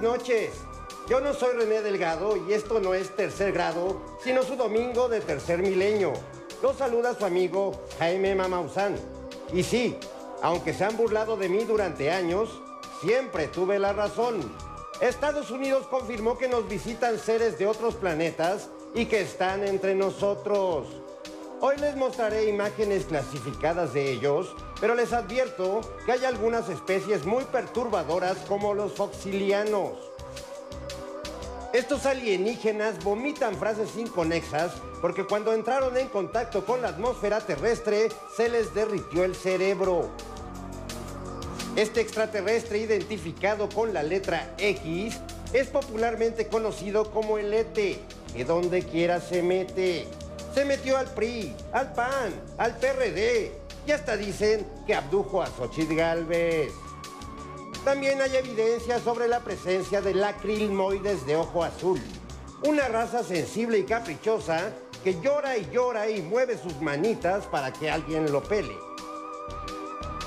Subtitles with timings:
[0.00, 0.50] noches.
[1.08, 5.20] Yo no soy René Delgado y esto no es tercer grado, sino su domingo de
[5.20, 6.12] tercer milenio.
[6.62, 8.96] Lo saluda su amigo Jaime Mamausán.
[9.52, 9.96] Y sí,
[10.42, 12.60] aunque se han burlado de mí durante años,
[13.00, 14.40] siempre tuve la razón.
[15.00, 20.88] Estados Unidos confirmó que nos visitan seres de otros planetas y que están entre nosotros.
[21.60, 27.44] Hoy les mostraré imágenes clasificadas de ellos, pero les advierto que hay algunas especies muy
[27.44, 29.92] perturbadoras como los foxilianos.
[31.72, 38.48] Estos alienígenas vomitan frases inconexas porque cuando entraron en contacto con la atmósfera terrestre se
[38.48, 40.08] les derritió el cerebro.
[41.76, 45.18] Este extraterrestre identificado con la letra X
[45.52, 48.00] es popularmente conocido como el ETE,
[48.34, 50.08] que donde quiera se mete.
[50.54, 55.94] Se metió al PRI, al PAN, al PRD y hasta dicen que abdujo a Xochitl
[55.94, 56.74] Galvez.
[57.86, 61.98] También hay evidencia sobre la presencia de lacrilmoides de ojo azul,
[62.64, 67.90] una raza sensible y caprichosa que llora y llora y mueve sus manitas para que
[67.90, 68.76] alguien lo pele.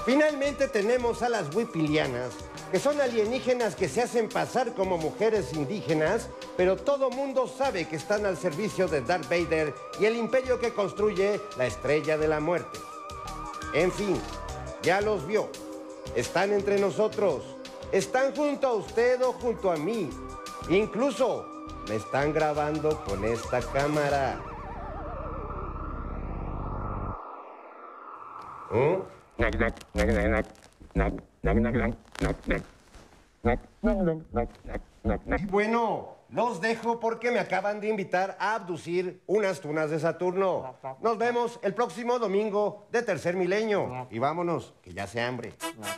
[0.05, 2.33] Finalmente tenemos a las wipilianas,
[2.71, 7.97] que son alienígenas que se hacen pasar como mujeres indígenas, pero todo mundo sabe que
[7.97, 12.39] están al servicio de Darth Vader y el imperio que construye la Estrella de la
[12.39, 12.79] Muerte.
[13.73, 14.19] En fin,
[14.83, 15.49] ya los vio.
[16.15, 17.55] Están entre nosotros.
[17.91, 20.09] Están junto a usted o junto a mí.
[20.69, 21.45] Incluso
[21.87, 24.39] me están grabando con esta cámara.
[28.71, 29.01] ¿Mm?
[35.37, 40.75] Y bueno, los dejo porque me acaban de invitar a abducir unas tunas de Saturno.
[41.01, 44.07] Nos vemos el próximo domingo de Tercer Milenio.
[44.09, 45.53] Y vámonos, que ya se hambre.
[45.77, 45.97] Los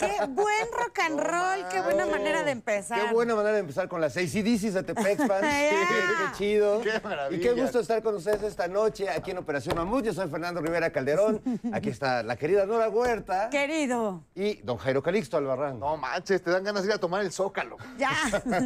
[0.00, 3.00] Qué buen rock and roll, qué buena manera de empezar.
[3.08, 5.42] Qué buena manera de empezar con las seis CDCs de Tepex Fans.
[5.42, 5.70] Ya.
[5.70, 6.80] qué chido.
[6.80, 7.40] Qué maravilla.
[7.40, 10.04] Y qué gusto estar con ustedes esta noche aquí en Operación Mamut.
[10.04, 11.40] Yo soy Fernando Rivera Calderón.
[11.72, 15.78] Aquí está la querida Nora Huerta Querido, y don Jairo Calixto Albarrán.
[15.78, 17.76] No manches, te dan ganas de ir a tomar el zócalo.
[17.98, 18.10] ya.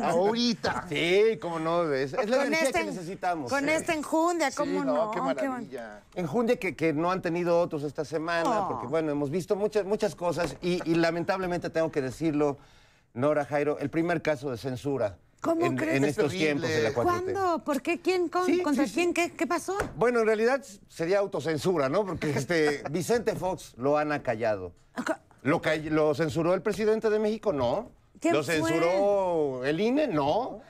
[0.03, 0.85] Ahorita.
[0.89, 1.93] Sí, cómo no.
[1.93, 3.51] Es, es la Con energía este- que necesitamos.
[3.51, 3.75] Con eh.
[3.77, 5.11] esta enjundia, Sí, ¿cómo no, no?
[5.11, 6.01] qué maravilla.
[6.15, 8.69] Enjundia que, que no han tenido otros esta semana, Oh.
[8.69, 12.59] porque bueno, hemos visto muchas, muchas cosas y, y la lamentablemente tengo que decirlo,
[13.15, 15.97] Nora Jairo, el primer caso de censura ¿Cómo en, crees?
[15.97, 17.03] en Es estos tiempos de la 4T.
[17.03, 17.65] ¿Cuándo?
[17.65, 18.01] ¿Por qué?
[18.01, 18.29] ¿Quién?
[18.29, 18.95] Con- Sí, ¿Contra sí, sí.
[18.97, 19.15] quién?
[19.15, 19.77] ¿Qué, ¿Qué pasó?
[19.97, 22.05] Bueno, en realidad sería autocensura, ¿no?
[22.05, 24.73] Porque este Vicente Fox lo han acallado.
[25.43, 25.61] ¿Lo,
[25.91, 27.53] ¿Lo censuró el presidente de México?
[27.53, 27.91] No.
[28.21, 28.55] ¿Quién ¿Lo fue?
[28.55, 30.07] censuró el INE?
[30.09, 30.63] No.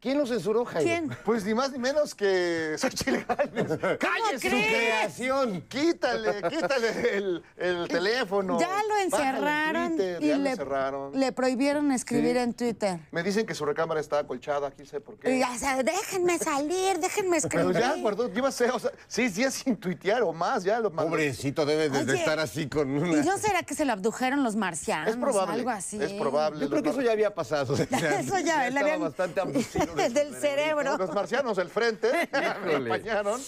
[0.00, 0.86] ¿Quién lo censuró, Jairo?
[0.88, 1.16] ¿Quién?
[1.26, 3.98] Pues ni más ni menos que Xochitl Gálvez.
[4.00, 4.48] ¡Cállese!
[4.48, 5.60] Su creación.
[5.68, 8.58] Quítale, quítale el, el teléfono.
[8.58, 11.20] Ya lo encerraron Twitter, y ya lo le, encerraron.
[11.20, 12.38] le prohibieron escribir Sí.
[12.38, 13.00] en Twitter.
[13.10, 15.36] Me dicen que su recámara está acolchada, aquí sé por qué.
[15.36, 17.78] Y ya, o sea, déjenme salir, déjenme Pero escribir.
[17.78, 21.10] ya guardó, lleva seis, o sea, seis días sin tuitear o más, ya lo mandó.
[21.10, 23.20] Pobrecito, debe de, estar así con una...
[23.20, 25.10] ¿Y no será que se lo abdujeron los marcianos?
[25.10, 25.52] Es probable.
[25.56, 26.02] Algo así.
[26.02, 26.60] Es probable.
[26.60, 27.74] Yo creo que eso ya había pasado.
[27.74, 27.86] o sea,
[28.20, 29.00] Eso ya, le estaba habían...
[29.02, 30.96] bastante abducido de su del cerebro.
[30.98, 33.40] Los marcianos del frente me acompañaron.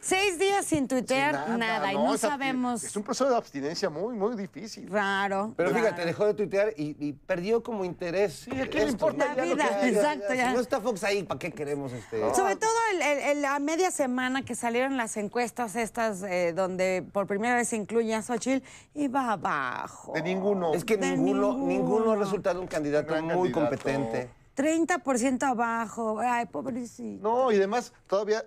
[0.00, 2.82] Seis días sin tuitear, Sin nada, y no es sabemos.
[2.84, 4.88] Es un proceso de abstinencia muy, muy difícil.
[4.88, 5.52] Raro.
[5.56, 5.82] Pero raro.
[5.82, 8.44] fíjate, dejó de tuitear y, y perdió como interés.
[8.44, 9.86] Sí, ¿a quién le importa que haga?
[9.88, 10.48] Exacto, ya.
[10.48, 12.20] Si no está Fox ahí, ¿para qué queremos este?
[12.32, 17.04] Sobre todo el- el- el- a media semana que salieron las encuestas estas eh, donde
[17.12, 20.12] por primera vez se incluye a Xochitl, iba abajo.
[20.14, 20.72] De ninguno.
[20.72, 22.12] Es que De ninguno, ninguno, ninguno.
[22.12, 23.60] ha resultado un candidato gran muy candidato.
[23.60, 24.30] competente.
[24.62, 26.18] 30% abajo.
[26.20, 27.22] Ay, pobrecito.
[27.22, 28.44] No, y además todavía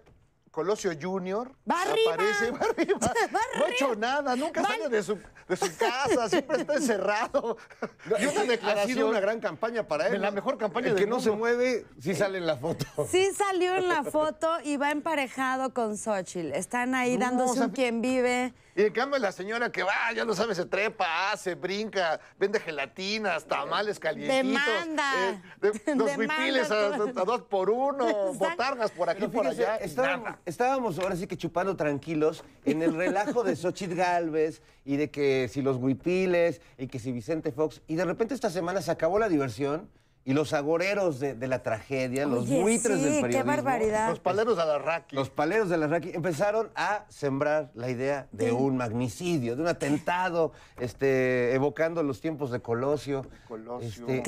[0.52, 2.14] Colosio Junior Va arriba.
[2.14, 3.00] aparece, va arriba.
[3.34, 5.18] Va No ha hecho nada, nunca Va- sale de su,
[5.48, 7.56] de su casa, siempre está encerrado.
[8.20, 8.94] Y una Ha declaración.
[8.98, 10.12] sido una gran campaña para él.
[10.14, 12.86] De la mejor campaña El del que no se mueve, sí sale en la foto.
[13.10, 16.52] Sí salió en la foto y va emparejado con Xochitl.
[16.54, 18.54] Están ahí No, dándose o sea, un quien vive.
[18.76, 22.60] Y en cambio la señora que va, ya lo sabe, se trepa, hace, brinca, vende
[22.60, 24.66] gelatinas, tamales calientitos.
[24.66, 25.14] Demanda.
[25.32, 28.34] eh, de- los huipiles a, dos por uno, Exacto.
[28.38, 29.78] botargas por aquí, Pero por fíjese, allá.
[29.78, 35.12] estábamos, estábamos ahora sí que chupando tranquilos en el relajo de Xochitl Galvez y de
[35.12, 37.82] que si los huipiles y que si Vicente Fox.
[37.88, 39.90] Y de repente esta semana se acabó la diversión
[40.24, 43.46] y los agoreros de, de la tragedia, los buitres sí, del qué periodismo.
[43.52, 44.10] barbaridad.
[44.10, 45.16] Los paleros de la Raki.
[45.16, 49.68] Los paleros de la Raki empezaron a sembrar la idea de un magnicidio, de un
[49.68, 53.26] atentado, este, evocando los tiempos de Colosio.
[53.48, 54.08] Colosio.
[54.08, 54.24] este,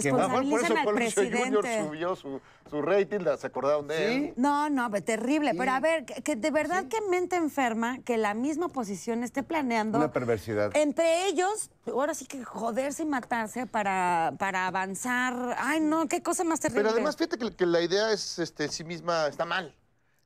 [0.00, 1.84] Que bueno, por eso al Colosio Junior presidente.
[1.84, 2.40] subió su,
[2.74, 4.02] su rating, la- se acordaron de Sí.
[4.04, 4.34] él.
[4.36, 5.52] No, no, terrible.
[5.56, 9.42] Pero a ver, que, que de verdad que mente enferma que la misma oposición esté
[9.44, 9.98] planeando.
[9.98, 10.76] Una perversidad.
[10.76, 15.56] Entre ellos, ahora sí que joderse y matarse para, para avanzar.
[15.58, 16.82] Ay, no, qué cosa más terrible.
[16.82, 19.72] Pero además, fíjate que, que la idea es este, en sí misma está mal.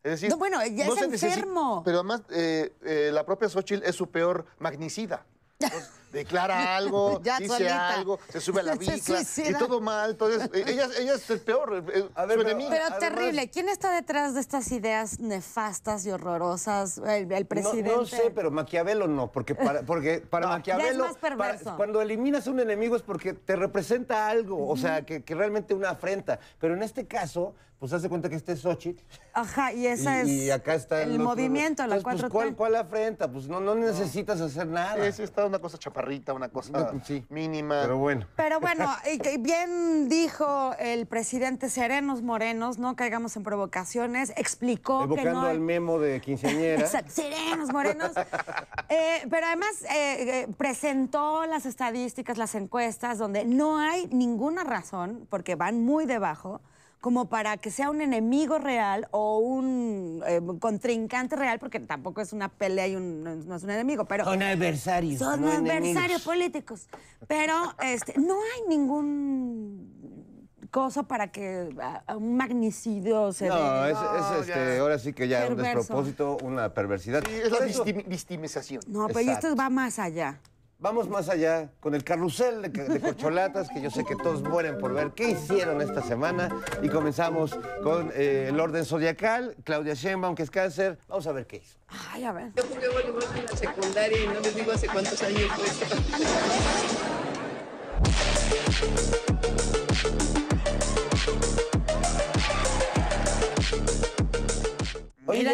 [0.02, 1.82] Es decir, No, bueno, ya es se necesita- enfermo.
[1.84, 5.26] pero además, eh, eh, la propia Xochitl es su peor magnicida.
[5.58, 7.94] Entonces, declara algo, Ya dice solita.
[7.94, 10.10] algo, se sube a la bicla y todo mal.
[10.10, 12.70] Entonces, eh, ella, ella es el peor, eh, A ver, su pero- enemiga.
[12.70, 13.50] Pero Además- terrible.
[13.50, 16.98] ¿Quién está detrás de estas ideas nefastas y horrorosas?
[16.98, 17.90] El, presidente.
[17.94, 21.64] no sé, pero Maquiavelo no, porque para, porque para Maquiavelo, más perverso.
[21.64, 25.74] para- cuando eliminas un enemigo es porque te representa algo, o sea, que, que realmente
[25.74, 26.38] una afrenta.
[26.60, 29.02] Pero en este caso, pues haz de cuenta que este es Xochitl.
[29.32, 31.24] Ajá, y esa y, es y acá está el otro.
[31.24, 32.30] movimiento, la Entonces, 4T.
[32.30, 33.30] pues, ¿cuál, ¿Cuál afrenta?
[33.30, 35.04] Pues no, no necesitas hacer nada.
[35.06, 37.24] Sí, sí, está una cosa chaparrita, una cosa Sí.
[37.28, 37.82] mínima.
[37.82, 38.26] Pero bueno.
[38.36, 45.00] Pero bueno, y que bien dijo el presidente Serenos Morenos, no caigamos en provocaciones, explicó
[45.00, 45.46] que Evocando no...
[45.46, 46.80] al memo de quinceañera.
[46.82, 48.12] Exacto, Serenos Morenos.
[48.90, 55.26] Eh, pero además eh, eh, presentó las estadísticas, las encuestas, donde no hay ninguna razón,
[55.28, 56.62] porque van muy debajo,
[57.00, 62.32] como para que sea un enemigo real o un eh, contrincante real, porque tampoco es
[62.32, 64.24] una pelea y un- no es- no es un enemigo, pero...
[64.24, 65.18] Son adversarios.
[65.20, 66.22] Son no adversarios enemigos.
[66.22, 66.88] políticos.
[67.28, 69.96] Pero este, no hay ningún
[70.70, 73.92] cosa para que a- a un magnicidio se No, dé.
[73.92, 73.98] es,
[74.40, 74.80] este, ya.
[74.80, 75.78] ahora sí que ya un Perverso.
[75.78, 77.22] despropósito, una perversidad.
[77.26, 78.82] Sí, es la victimización.
[78.88, 80.40] No, pero esto va más allá.
[80.80, 84.78] Vamos más allá con el carrusel de, de corcholatas, que yo sé que todos mueren
[84.78, 86.48] por ver qué hicieron esta semana.
[86.80, 90.96] Y comenzamos con eh, el orden zodiacal, Claudia Sheinbaum, que es cáncer.
[91.08, 91.78] Vamos a ver qué hizo.
[92.12, 92.52] Ay, a ver.
[92.54, 95.66] Yo jugué voleibol en la secundaria y no les digo hace cuántos años fue.
[105.26, 105.50] Oye, no,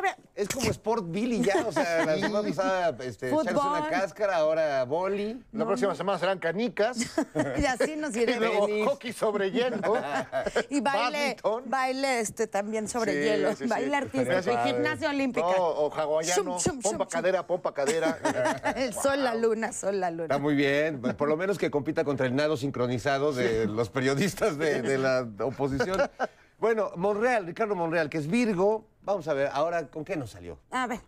[0.00, 3.66] te es como Sport Billy ya, o sea, la semana pasada este, echarse Fútbol.
[3.78, 5.42] una cáscara, ahora boli.
[5.52, 6.98] La próxima semana serán canicas.
[7.58, 8.40] Y así nos y iremos.
[8.48, 8.86] luego Tenis.
[8.88, 9.76] hockey sobre hielo.
[10.70, 11.62] Y baile, badminton.
[11.70, 13.50] baile este también sobre Sí, hielo.
[13.52, 13.66] sí, sí.
[13.66, 14.32] baile artístico.
[14.32, 14.72] Estaría padre.
[14.72, 15.46] gimnasia olímpica.
[15.46, 16.42] No, o hawaiano.
[16.42, 18.18] Shum, shum, pompa shum, cadera, pompa cadera.
[18.76, 20.38] El sol, la luna, sol, la Está luna.
[20.38, 24.82] muy bien, por lo menos que compita contra el nado sincronizado de los periodistas de,
[24.82, 26.10] de la oposición.
[26.58, 28.86] Bueno, Monreal, Ricardo Monreal, que es Virgo.
[29.06, 30.58] Vamos a ver, ahora, ¿con qué nos salió?
[30.68, 30.98] A ver.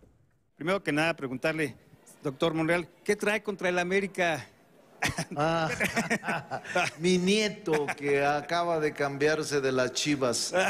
[0.55, 1.75] Primero que nada, preguntarle,
[2.23, 4.47] doctor Monreal, ¿qué trae contra el América?
[5.35, 5.69] Ah,
[6.99, 10.53] mi nieto que acaba de cambiarse de las chivas.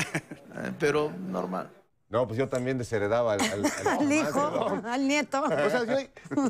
[0.62, 1.70] Eh, Pero normal.
[2.12, 5.44] No, pues yo también desheredaba al, al- al- Al hijo, al nieto.
[5.44, 5.96] O sea, yo-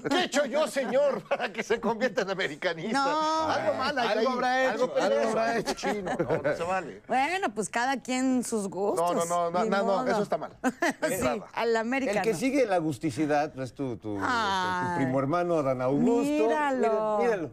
[0.10, 2.98] ¿qué he hecho yo, señor, para que se convierta en americanista?
[3.04, 3.50] No.
[3.50, 5.74] Algo mal Algo ahí, habrá hecho, algo algo habrá hecho.
[5.74, 7.02] Chino, no, no se vale.
[7.10, 9.14] Bueno, pues cada quien sus gustos.
[9.14, 10.56] No, no, no, no, no, eso está mal.
[11.10, 12.12] sí, al América.
[12.14, 14.96] El que sigue la agusticidad es tu, tu, tu Ay.
[15.04, 16.22] primo hermano Adán Augusto.
[16.32, 17.18] Míralo.
[17.20, 17.52] Mira- Míralo.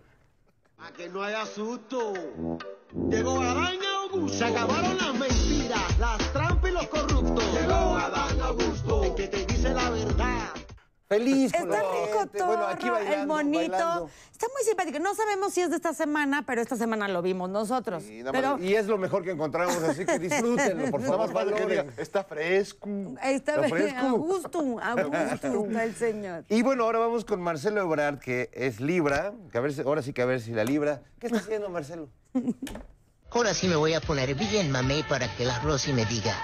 [0.79, 2.13] A que no haya susto.
[3.11, 4.38] Llegó Adán Augusto.
[4.38, 7.45] Se acabaron las mentiras, las trampas y los corruptos.
[7.53, 9.05] Llegó Adán Augusto.
[9.05, 10.49] El que te dice la verdad.
[11.09, 12.38] Feliz con Está la rico gente.
[12.38, 13.59] todo, Bueno, aquí bailando, el monito.
[13.71, 14.11] bailando.
[14.33, 14.99] Está muy simpático.
[14.99, 18.03] No sabemos si es de esta semana, pero esta semana lo vimos nosotros.
[18.03, 21.33] Sí, nada pero Y es lo mejor que encontramos, así que disfrútenlo, por favor.
[21.33, 21.93] valoren.
[21.97, 22.88] está fresco.
[23.23, 23.99] está Está fresco.
[24.00, 26.45] a gusto, a gusto está el señor.
[26.49, 29.33] Y bueno, ahora vamos con Marcelo Ebrard, que es Libra.
[29.53, 31.03] Que a ver si- ahora sí que a ver si la Libra.
[31.21, 32.09] ¿Qué está haciendo, Marcelo?
[33.31, 36.35] Ahora sí me voy a poner bien mamey para que la Rosy me diga.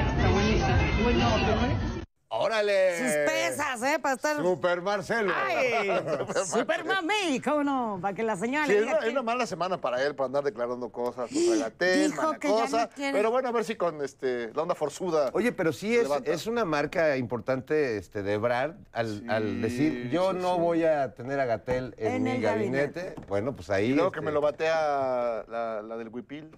[2.35, 2.97] ¡Órale!
[2.97, 3.99] Sus pesas, ¿eh?
[4.01, 4.37] Para estar...
[4.39, 5.35] Super Marcelo.
[5.37, 5.91] ¡Ay!
[6.47, 7.39] ¡Super mami!
[7.45, 7.99] ¿Cómo no?
[8.01, 10.15] Para que la señora Sí, le es una, es que- una mala semana para él,
[10.15, 12.89] para andar declarando cosas, regatel, Dijo que ya no cosa.
[12.89, 13.13] quiere.
[13.19, 15.29] Pero bueno, a ver si con este, la onda forzuda.
[15.35, 20.31] Oye, pero sí es, es una marca importante este, de Ebrard al, al decir, yo
[20.33, 20.61] sí, no sí.
[20.63, 23.01] voy a tener a Gatel en, En mi gabinete.
[23.03, 23.15] gabinete.
[23.29, 23.91] Bueno, pues ahí...
[23.91, 26.51] y luego que este, me lo batea la, la del Huipil.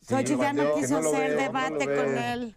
[0.00, 2.56] Sí, Xochitl ya no quiso lo hacer veo, no debate con él.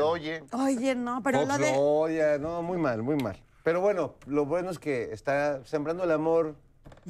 [0.00, 0.44] Oye.
[0.52, 1.72] Oye, no, pero Fox lo de...
[1.72, 3.36] lo odia, no, muy mal, muy mal.
[3.62, 6.54] Pero bueno, lo bueno es que está sembrando el amor.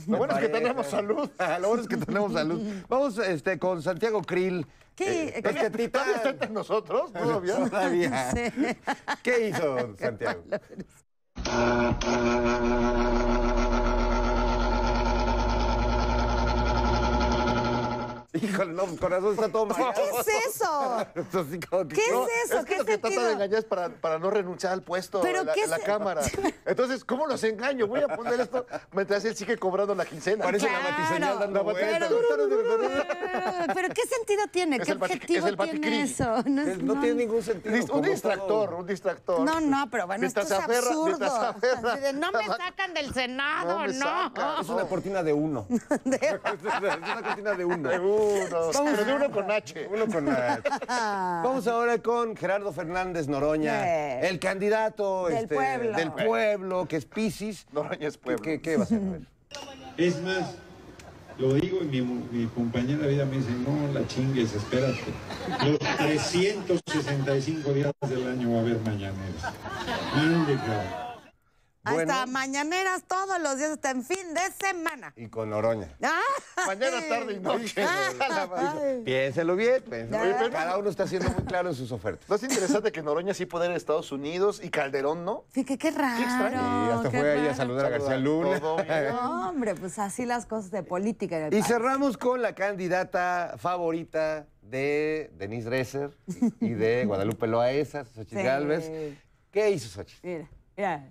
[0.07, 1.29] Lo bueno es que tenemos salud.
[1.61, 2.63] lo bueno es que tenemos salud.
[2.89, 4.67] Vamos este, con Santiago Krill.
[4.95, 5.25] ¿Qué?
[5.25, 5.91] Eh, este titán.
[5.91, 7.13] ¿Todavía está entre nosotros?
[7.13, 7.69] ¿Todavía?
[7.69, 8.31] Todavía.
[8.31, 8.77] Sí.
[9.23, 10.45] ¿Qué hizo Santiago?
[18.35, 19.95] Híjole, no, con razón está todo mal.
[19.95, 20.93] ¿Qué es eso?
[20.95, 22.59] Así como que- ¿Qué No, es eso?
[22.59, 25.21] Es que ¿Qué lo que trata de engañar es para, para no renunciar al puesto
[25.21, 26.23] ¿Pero en la, qué en la se- cámara.
[26.67, 27.87] Entonces, ¿cómo los engaño?
[27.87, 30.45] Voy a poner esto mientras él sigue cobrando la quincena.
[30.45, 32.11] Parece la batiseñal dando vueltas.
[33.75, 34.81] Pero ¿qué sentido tiene?
[34.81, 36.43] ¿Qué objetivo es el tiene eso?
[36.47, 37.75] No, Es- No tiene ningún sentido.
[37.95, 38.79] Un distractor, todo.
[38.79, 39.41] un distractor.
[39.41, 41.19] No, no, pero bueno, esto es absurdo.
[42.01, 44.33] de, no me sacan del Senado, No.
[44.61, 45.67] Es una cortina de uno.
[45.71, 48.24] es una cortina de uno.
[48.25, 49.89] De uno, pero de uno con H.
[49.93, 50.63] Uno con H.
[50.89, 55.97] Vamos ahora con Gerardo Fernández Noroña, el candidato Del este, pueblo.
[55.97, 57.67] del pueblo, que es Piscis.
[57.73, 58.43] Noroña es ¿Qué, pueblo.
[58.43, 59.21] qué, qué va a ver.
[59.97, 60.55] Es más,
[61.39, 64.99] lo digo y mi, mi compañera de vida me dice, no la chingues, espérate.
[65.65, 69.55] Los 365 días del año va a haber mañaneras.
[70.15, 71.14] Ande, cabrón.
[71.85, 72.27] Hasta Bueno.
[72.29, 75.13] mañaneras todos los días, hasta en fin de semana.
[75.17, 75.89] Y con Noroña.
[76.01, 76.11] ¡Ay!
[76.67, 77.85] Mañana, tarde y noche.
[77.87, 79.03] Ay.
[79.05, 80.37] Piénselo bien, piénselo bien.
[80.39, 82.27] pero- Cada uno está siendo muy claro en sus ofertas.
[82.29, 85.45] ¿No es interesante que Noroña sí puede ir a Estados Unidos y Calderón no?
[85.51, 86.23] Fíjate qué raro.
[86.25, 86.87] extraño.
[86.89, 87.55] Y hasta qué fue ahí a raro.
[87.57, 88.61] saludar a García Luna.
[88.61, 88.89] Todo bien.
[89.15, 91.37] No, hombre, pues así las cosas de política.
[91.37, 91.67] en el Y país.
[91.67, 96.17] cerramos con la candidata favorita de Denise Dresser
[96.61, 98.43] y de Guadalupe Loaesa, Xochitl Sí.
[98.43, 98.91] Gálvez.
[99.51, 100.27] ¿Qué hizo Xochitl?
[100.27, 101.05] Mira, mira.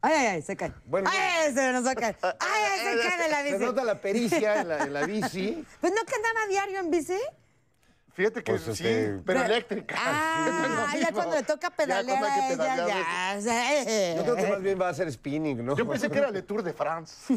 [0.00, 0.72] Ay, ay, ay, se cae.
[0.86, 2.16] Bueno, ay, ay, se nos va a caer.
[2.22, 3.64] Ay, ay, se cae de la Se bici.
[3.64, 5.64] nota la pericia en la, en la bici.
[5.80, 7.18] Pues no que andaba diario en bici.
[8.12, 9.94] Fíjate que Pues, sí, este- pero eléctrica.
[9.98, 12.88] Ah, lo ya cuando le toca Ya pedalear que a ella, pedalear,
[13.36, 13.40] ya.
[13.40, 15.76] sea, Yo creo que más bien va a ser spinning, ¿no?
[15.76, 17.34] Yo pensé que era Le Tour de France.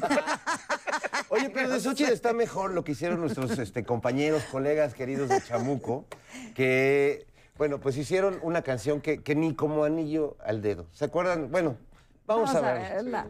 [1.31, 5.41] Oye, pero de Xochitl está mejor lo que hicieron nuestros este, compañeros, colegas queridos de
[5.41, 6.05] Chamuco,
[6.53, 7.25] que,
[7.57, 10.87] bueno, pues hicieron una canción que, que ni como anillo al dedo.
[10.91, 11.49] ¿Se acuerdan?
[11.49, 11.77] Bueno,
[12.27, 12.81] vamos, a ver.
[12.95, 13.27] verla.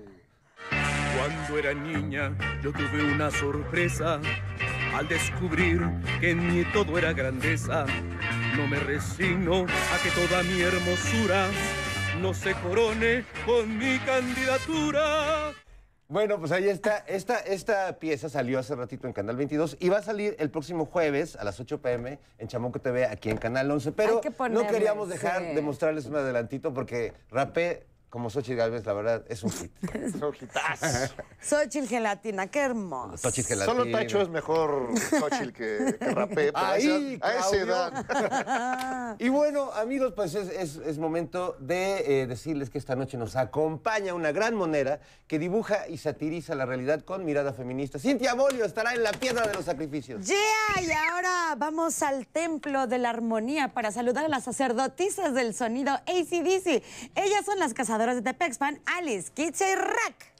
[1.16, 4.20] Cuando era niña yo tuve una sorpresa
[4.96, 5.82] al descubrir
[6.20, 7.86] que en mí todo era grandeza.
[8.58, 11.50] No me resigno a que toda mi hermosura
[12.20, 15.54] no se corone con mi candidatura.
[16.12, 16.98] Bueno, pues ahí está.
[17.08, 20.86] Esta, esta pieza salió hace ratito en Canal 22 y va a salir el próximo
[20.86, 23.94] jueves a las 8 pm en Chamuco TV aquí en Canal 11.
[23.94, 25.56] Pero Hay que no queríamos dejar sí.
[25.56, 29.72] de mostrarles un adelantito porque rapé como Xochitl Galvez, la verdad, es un hit.
[30.20, 31.16] Son hitazos.
[31.42, 33.18] Xochitl Gelatina, qué hermoso.
[33.18, 33.74] Xochitl Gelatina.
[33.80, 36.36] Solo Tacho es mejor Xochitl que, que rapé.
[36.52, 39.16] pero a Ahí, esa- a esa edad.
[39.20, 43.36] Y bueno, amigos, pues es, es- es momento de eh, decirles que esta noche nos
[43.38, 47.98] acompaña una gran monera que dibuja y satiriza la realidad con mirada feminista.
[47.98, 50.26] Cintia Bolio estará en la piedra de los sacrificios.
[50.28, 55.54] Yeah, y ahora vamos al Templo de la Armonía para saludar a las sacerdotisas del
[55.54, 56.84] sonido ACDC.
[57.16, 60.34] Ellas son las cazadoras de Tepexpan, Alice, Kitche y Rack.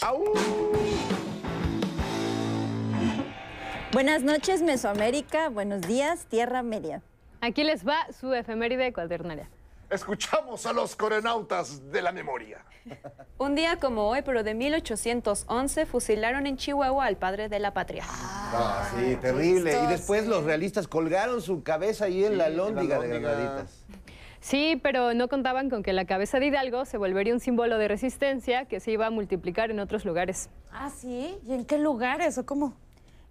[3.94, 5.50] Buenas noches, Mesoamérica.
[5.50, 7.04] Buenos días, Tierra Media.
[7.40, 9.48] Aquí les va su efeméride cuaternaria.
[9.92, 12.66] Escuchamos a los coronautas de la memoria.
[13.38, 18.04] Un día como hoy, pero de 1811, fusilaron en Chihuahua al padre de la patria.
[18.08, 19.78] Ah, sí, terrible.
[19.84, 23.20] Y después los realistas colgaron su cabeza ahí en la lóndiga de.
[23.20, 23.84] Granaditas.
[24.42, 27.88] Sí, pero no contaban con que la cabeza de Hidalgo se volvería un símbolo de
[27.88, 30.50] resistencia que se iba a multiplicar en otros lugares.
[30.72, 31.38] Ah, sí.
[31.48, 32.74] ¿Y en qué lugares o cómo?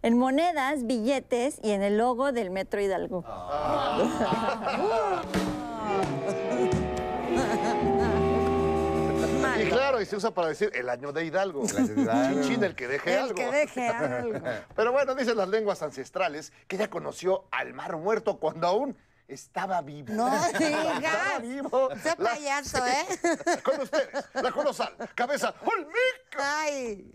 [0.02, 3.25] En monedas, billetes y en el logo del Metro Hidalgo.
[9.61, 11.64] Y claro, y se usa para decir el año de Hidalgo.
[11.67, 13.35] Chinchín, el que deje El algo.
[13.35, 14.38] que deje algo.
[14.76, 18.97] Pero bueno, dicen las lenguas ancestrales que ella conoció al mar muerto cuando aún
[19.32, 20.12] estaba vivo.
[20.12, 21.42] No Estaba digas.
[21.42, 21.90] vivo.
[21.92, 23.06] Ese La- payaso, ¿eh?
[23.64, 26.60] Con ustedes, la colosal, cabeza olmeca.
[26.60, 27.10] Ay.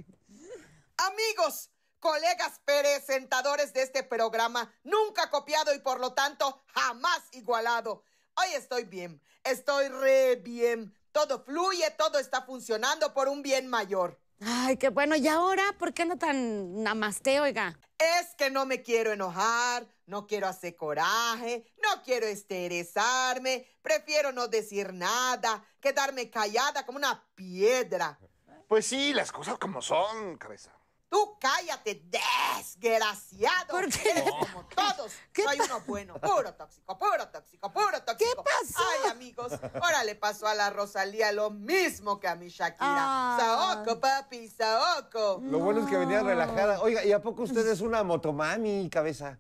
[0.98, 1.70] Amigos,
[2.00, 8.04] colegas presentadores de este programa, nunca copiado y por lo tanto jamás igualado.
[8.36, 10.94] Hoy estoy bien, estoy re bien.
[11.12, 14.20] Todo fluye, todo está funcionando por un bien mayor.
[14.42, 15.16] Ay, qué bueno.
[15.16, 17.78] ¿Y ahora por qué no tan namaste, oiga?
[17.98, 24.48] Es que no me quiero enojar, no quiero hacer coraje, no quiero estresarme, prefiero no
[24.48, 28.20] decir nada, quedarme callada como una piedra.
[28.68, 30.74] Pues sí, las cosas como son, cabeza.
[31.16, 33.68] Tú cállate, desgraciado.
[33.70, 34.10] ¿Por qué?
[34.10, 35.14] Eres como todos.
[35.32, 36.16] ¿Qué pa- uno bueno.
[36.20, 38.44] Puro tóxico, puro tóxico, puro tóxico.
[38.44, 38.84] pasó?
[39.06, 42.78] Ay, amigos, ahora le pasó a la Rosalía lo mismo que a mi Shakira.
[42.82, 43.38] Ah.
[43.40, 45.40] Saoko, papi, Saoko.
[45.44, 46.82] Lo bueno es que venía relajada.
[46.82, 49.40] Oiga, ¿y a poco usted es una motomami, cabeza?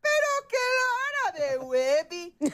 [0.00, 1.91] Pero la hora de Webby.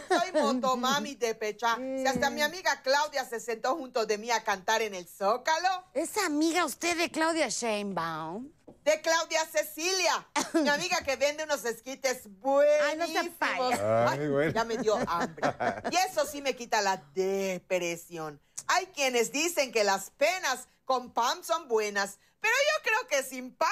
[0.08, 1.76] Soy motomami de pecha.
[1.76, 5.84] Si hasta mi amiga Claudia se sentó junto de mí a cantar en el Zócalo.
[5.94, 8.50] ¿Es amiga usted de Claudia Sheinbaum?
[8.84, 13.24] De Claudia Cecilia, mi amiga que vende unos esquites Ay, no buenísimos.
[13.38, 13.74] se.
[13.80, 14.52] Ay, Ay, bueno.
[14.52, 15.54] Ya me dio hambre.
[15.90, 18.40] Y eso sí me quita la depresión.
[18.66, 23.54] Hay quienes dicen que las penas con pan son buenas, pero yo creo que sin
[23.54, 23.68] pan,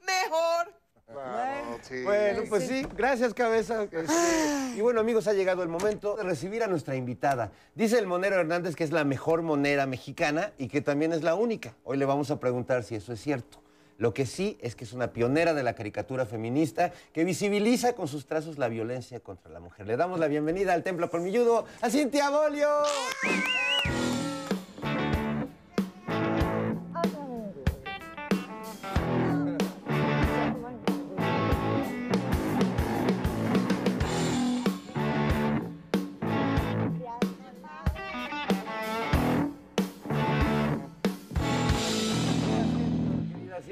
[0.00, 0.80] mejor.
[1.12, 2.02] Bueno, sí.
[2.02, 3.84] Bueno, pues sí, gracias, cabeza.
[3.84, 7.50] Este, y bueno, amigos, ha llegado el momento de recibir a nuestra invitada.
[7.74, 11.34] Dice el Monero Hernández que es la mejor monera mexicana y que también es la
[11.34, 11.74] única.
[11.84, 13.60] Hoy le vamos a preguntar si eso es cierto.
[13.98, 18.08] Lo que sí es que es una pionera de la caricatura feminista que visibiliza con
[18.08, 19.86] sus trazos la violencia contra la mujer.
[19.86, 22.68] Le damos la bienvenida al Templo Colmilludo a Cintia Bolio.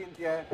[0.09, 0.47] Cintia.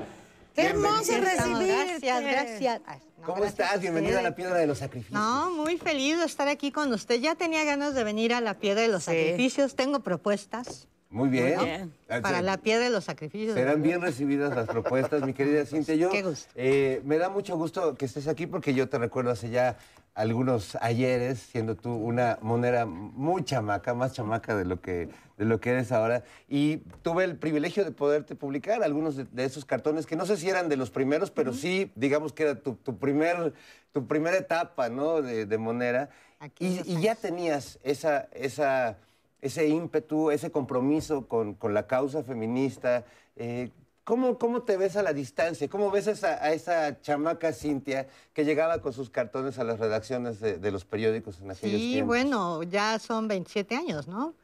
[0.55, 1.67] ¡Qué hermoso recibirte!
[1.67, 2.81] Gracias, gracias.
[2.87, 3.81] Ay, no, ¿Cómo gracias estás?
[3.81, 4.35] Bienvenida a la.
[4.35, 5.15] Piedra de los Sacrificios.
[5.21, 7.21] No, muy feliz de estar aquí con usted.
[7.21, 9.11] Ya tenía ganas de venir a la Piedra de los Sí.
[9.11, 9.75] Sacrificios.
[9.75, 11.57] Tengo propuestas Muy bien.
[11.57, 11.93] Muy bien.
[12.09, 13.55] Ah, para la Piedra de los Sacrificios.
[13.55, 15.95] Serán bien recibidas las propuestas, mi querida Cintia.
[15.95, 16.53] Yo, Qué gusto.
[16.57, 19.77] eh, me da mucho gusto que estés aquí porque yo te recuerdo hace ya
[20.15, 25.61] algunos ayeres, siendo tú una monera muy chamaca, más chamaca de lo que, de lo
[25.61, 26.23] que eres ahora.
[26.49, 30.37] Y tuve el privilegio de poderte publicar algunos de, de esos cartones que no sé
[30.37, 33.53] si eran de los primeros, pero sí, digamos que era tu, tu primer,
[33.93, 35.21] tu primera etapa, ¿no?
[35.21, 36.11] De, de monera.
[36.59, 38.99] Y, y ya tenías esa, esa,
[39.41, 43.05] ese ímpetu, ese compromiso con, con la causa feminista.
[43.37, 43.71] Eh,
[44.05, 45.69] ¿cómo, ¿Cómo te ves a la distancia?
[45.69, 49.79] ¿Cómo ves a esa, a esa chamaca Cintia que llegaba con sus cartones a las
[49.81, 52.07] redacciones de, de los periódicos en aquellos Sí, tiempos?
[52.09, 54.35] bueno, ya son 27 años, ¿no?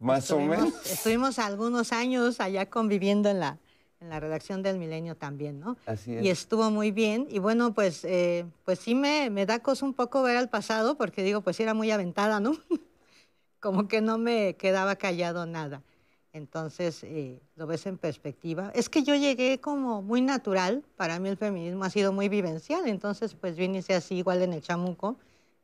[0.00, 0.74] Más o menos.
[0.90, 3.58] Estuvimos algunos años allá conviviendo en la,
[4.00, 5.76] en la redacción del Milenio también, ¿no?
[5.86, 6.24] Así es.
[6.24, 7.26] Y estuvo muy bien.
[7.30, 10.96] Y bueno, pues, eh, pues sí me, me da cosa un poco ver al pasado,
[10.96, 12.52] porque digo, pues sí era muy aventada, ¿no?
[13.60, 15.82] Como que no me quedaba callado nada.
[16.34, 18.72] Entonces, eh, lo ves en perspectiva.
[18.74, 20.82] Es que yo llegué como muy natural.
[20.96, 22.88] Para mí el feminismo ha sido muy vivencial.
[22.88, 25.16] Entonces, pues yo inicié así igual en el chamuco,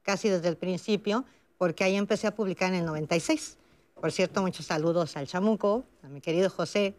[0.03, 1.25] casi desde el principio,
[1.59, 3.59] porque ahí empecé a publicar en el 96.
[4.01, 6.95] Por cierto, muchos saludos al chamuco, a mi querido José,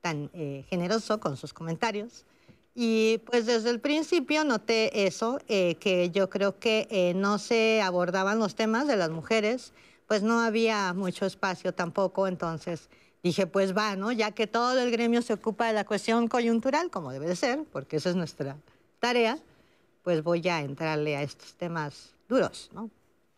[0.00, 2.24] tan eh, generoso con sus comentarios.
[2.72, 7.82] Y pues desde el principio noté eso, eh, que yo creo que eh, no se
[7.82, 9.72] abordaban los temas de las mujeres,
[10.06, 12.88] pues no había mucho espacio tampoco, entonces
[13.22, 14.12] dije, pues va, ¿no?
[14.12, 17.64] Ya que todo el gremio se ocupa de la cuestión coyuntural, como debe de ser,
[17.72, 18.56] porque esa es nuestra
[19.00, 19.38] tarea,
[20.02, 22.90] pues voy a entrarle a estos temas duros, ¿no?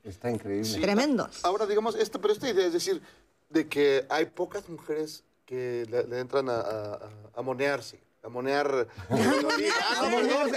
[0.04, 0.64] Está increíble.
[0.64, 0.80] Sí.
[0.80, 1.44] Tremendos.
[1.44, 3.02] Ahora, digamos, esto, pero esta idea es decir,
[3.48, 6.98] de que hay pocas mujeres que le, le entran a, a,
[7.34, 8.00] a- monearse.
[8.22, 8.86] A monear.
[9.08, 10.56] A monearse,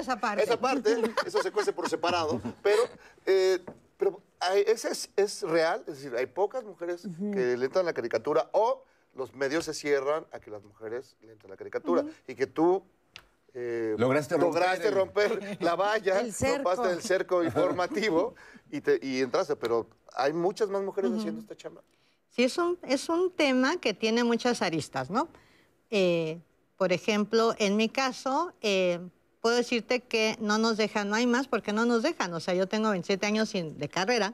[0.00, 0.42] esa parte.
[0.44, 2.40] Esa parte, eso se cuece por separado.
[2.62, 2.82] Pero,
[3.26, 3.60] eh,
[4.54, 5.80] ¿ese es, es real?
[5.86, 9.74] Es decir, hay pocas mujeres que le entran a la caricatura o los medios se
[9.74, 12.04] cierran a que las mujeres le entren a la caricatura.
[12.26, 12.82] Y que tú.
[13.54, 14.36] eh, Lograste
[14.90, 16.56] romper el- la valla, El cerco.
[16.70, 18.34] rompaste el cerco informativo
[18.70, 19.54] y, te, y entraste.
[19.56, 21.82] Pero hay muchas más mujeres haciendo esta chamba.
[22.30, 25.28] Sí, es un, es un tema que tiene muchas aristas, ¿no?
[25.90, 26.40] Eh,
[26.76, 28.98] por ejemplo, en mi caso, eh,
[29.44, 32.32] puedo decirte que no nos dejan, no hay más porque no nos dejan.
[32.32, 34.32] O sea, yo tengo 27 años sin- de carrera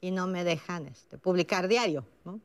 [0.00, 2.40] y no me dejan este, publicar diario, ¿no?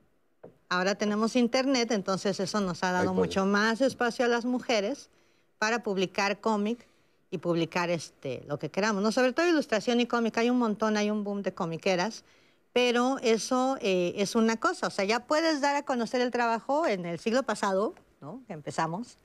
[0.70, 5.10] Ahora tenemos internet, entonces eso nos ha dado mucho más espacio a las mujeres
[5.58, 6.86] para publicar cómic
[7.32, 9.12] y publicar este, lo que queramos, ¿no?
[9.12, 12.24] Sobre todo ilustración y cómic, hay un montón, hay un boom de comiqueras,
[12.72, 16.86] pero eso eh, es una cosa, o sea, ya puedes dar a conocer el trabajo
[16.86, 18.44] en el siglo pasado, ¿no?
[18.46, 19.18] Que empezamos.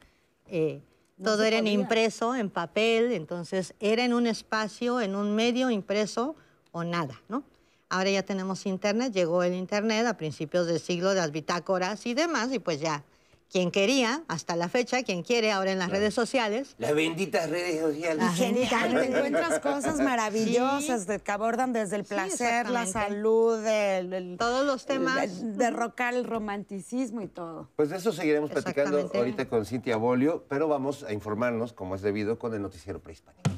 [0.47, 0.81] eh,
[1.21, 5.71] No todo era en impreso, en papel, entonces era en un espacio, en un medio
[5.71, 6.35] impreso
[6.73, 7.45] o nada, ¿no?
[7.91, 12.15] Ahora ya tenemos internet, llegó el internet a principios del siglo de las bitácoras y
[12.15, 13.05] demás, y pues ya,
[13.51, 17.81] quien quería, hasta la fecha, quien quiere ahora en las redes sociales, Las benditas redes
[17.81, 18.17] sociales.
[18.25, 24.13] Las Genial, te encuentras cosas maravillosas de- que abordan desde el placer, la salud, el,
[24.13, 25.25] el- todos los temas.
[25.25, 27.69] el derrocar el romanticismo y todo.
[27.77, 32.03] Pues de eso seguiremos platicando ahorita con Cintia Bolio, pero vamos a informarnos, como es
[32.03, 33.51] debido, con el noticiero prehispánico.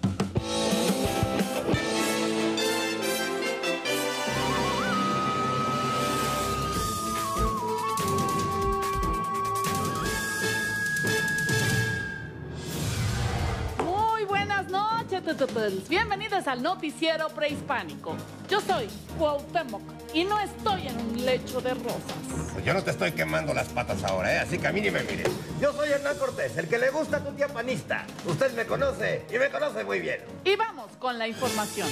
[15.88, 18.16] Bienvenidos al noticiero prehispánico.
[18.48, 19.82] Yo soy Cuauhtémoc
[20.12, 22.14] y no estoy en un lecho de rosas.
[22.52, 24.38] Pues yo no te estoy quemando las patas ahora, ¿eh?
[24.38, 25.28] Así que a mí ni me mires.
[25.60, 28.04] Yo soy Hernán Cortés, el que le gusta a tu tía panista.
[28.26, 30.20] Usted me conoce y me conoce muy bien.
[30.44, 31.88] Y vamos con la información.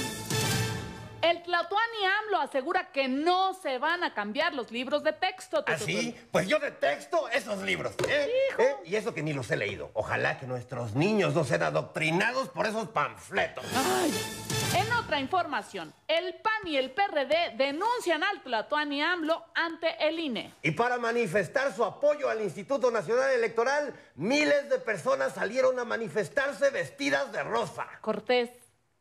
[1.21, 5.63] El Tlatuani AMLO asegura que no se van a cambiar los libros de texto.
[5.67, 6.15] ¿Ah, sí?
[6.31, 8.31] Pues yo detesto esos libros, ¿eh?
[8.57, 8.75] ¿Eh?
[8.85, 9.91] Y eso que ni los he leído.
[9.93, 13.63] Ojalá que nuestros niños no sean adoctrinados por esos panfletos.
[14.75, 20.19] En otra información, el PAN y el PRD denuncian al Tlatuani AMLO ante el.
[20.19, 20.53] INE.
[20.61, 26.69] Y para manifestar su apoyo al Instituto Nacional Electoral, miles de personas salieron a manifestarse
[26.69, 27.87] vestidas de rosa.
[28.01, 28.49] Cortés,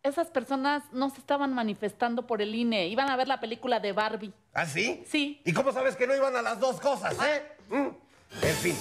[0.03, 3.93] esas personas no se estaban manifestando por el INE, iban a ver la película de
[3.93, 4.33] Barbie.
[4.55, 5.05] ¿Ah, sí?
[5.07, 5.41] Sí.
[5.45, 7.43] ¿Y cómo sabes que no iban a las dos cosas, eh?
[7.69, 7.89] ¿Mm?
[8.43, 8.77] En fin,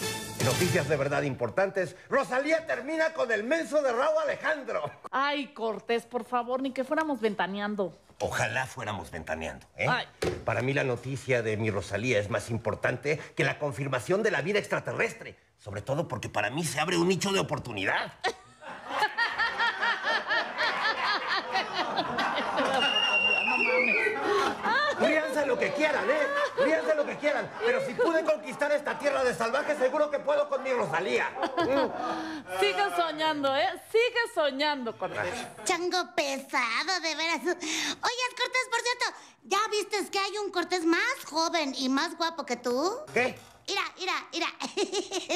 [0.45, 4.91] noticias de verdad importantes, Rosalía termina con el menso de Raúl Alejandro.
[5.11, 7.97] Ay, Cortés, por favor, ni que fuéramos ventaneando.
[8.19, 9.87] Ojalá fuéramos ventaneando, ¿eh?
[9.89, 10.05] Ay.
[10.45, 14.41] Para mí la noticia de mi Rosalía es más importante que la confirmación de la
[14.41, 15.35] vida extraterrestre.
[15.57, 18.13] Sobre todo porque para mí se abre un nicho de oportunidad.
[24.99, 26.63] Ríanse lo que quieran, ¿eh?
[26.63, 27.51] Ríanse lo que quieran.
[27.65, 31.29] Pero si pude conquistar esta tierra de salvajes, seguro que puedo con mi Rosalía.
[32.59, 33.69] Sigue soñando, ¿eh?
[33.91, 35.33] Sigue soñando, Cortés.
[35.63, 37.41] Chango pesado, de veras.
[37.43, 37.55] Oye,
[38.37, 39.05] Cortés, por cierto,
[39.43, 42.99] ¿ya viste que hay un Cortés más joven y más guapo que tú?
[43.13, 43.37] ¿Qué?
[43.67, 44.47] Mira, mira, mira.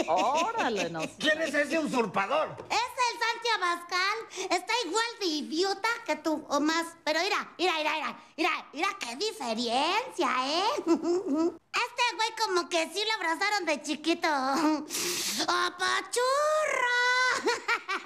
[0.08, 1.02] Órale, no.
[1.19, 2.56] ¿Quién es ese usurpador?
[2.67, 2.92] Es
[3.43, 4.17] Santi Abascal.
[4.49, 6.86] Está igual de idiota que tú, o más.
[7.03, 8.15] Pero mira, mira, mira, mira.
[8.36, 10.67] Mira, mira qué diferencia, ¿eh?
[11.73, 14.27] Este güey como que sí lo abrazaron de chiquito.
[15.47, 15.84] ¡Apachurra!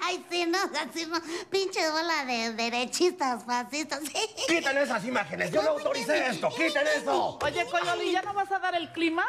[0.00, 1.20] Ay, sí, no, así no.
[1.50, 4.00] Pinche bola de derechistas, fascistas.
[4.46, 5.50] ¡Quiten esas imágenes!
[5.50, 6.48] ¡Yo no autoricé esto!
[6.48, 7.38] ¡Quiten eso!
[7.42, 9.26] Oye, Coyoli, ¿ya no vas a dar el clima?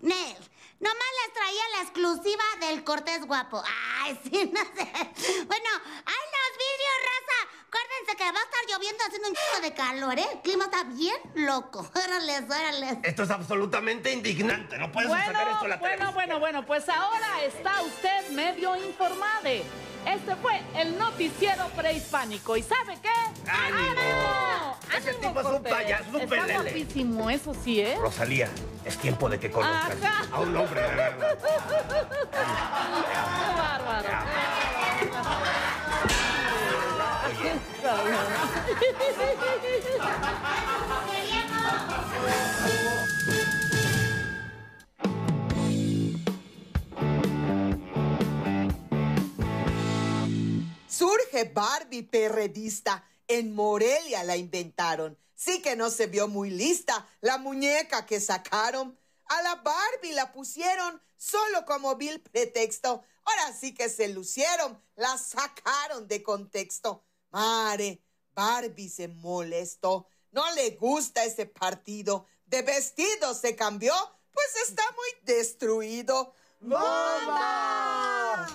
[0.00, 0.36] Nel,
[0.82, 3.62] nomás les traía la exclusiva del Cortés Guapo.
[4.00, 5.44] Ay, sí, no sé.
[5.46, 5.70] Bueno,
[6.04, 7.38] ¡ay, los vidrios, raza!
[7.68, 10.26] Acuérdense que va a estar lloviendo haciendo un chico de calor, ¿eh?
[10.34, 11.88] El clima está bien loco.
[11.94, 12.98] Órale, órale.
[13.02, 14.76] Esto es absolutamente indignante.
[14.78, 16.14] No puedes Bueno, sacar esto a la bueno, televisión.
[16.14, 19.48] bueno, bueno, pues ahora está usted medio informado.
[20.04, 22.56] Este fue el noticiero prehispánico.
[22.56, 23.08] ¿Y sabe qué?
[23.48, 24.76] ¡Ánimo!
[24.98, 26.54] Ese ¡Ánimo, tipo es un payaso, es un Está pelele.
[26.54, 27.96] guapísimo, eso sí, ¿eh?
[28.00, 28.48] Rosalía,
[28.84, 30.26] es tiempo de que conozcas Ajá.
[30.32, 31.38] a un hombre de verdad.
[32.30, 32.36] ¡Qué
[33.56, 34.08] bárbaro!
[51.32, 53.04] Dije Barbie perredista.
[53.28, 55.16] En Morelia la inventaron.
[55.34, 58.98] Sí que no se vio muy lista la muñeca que sacaron.
[59.26, 63.02] A la Barbie la pusieron solo como vil pretexto.
[63.24, 67.04] Ahora sí que se lucieron, la sacaron de contexto.
[67.32, 68.00] Mare,
[68.34, 70.06] Barbie se molestó.
[70.30, 72.26] No le gusta ese partido.
[72.46, 73.94] De vestido se cambió,
[74.32, 76.34] pues está muy destruido.
[76.60, 78.46] ¡Bomba!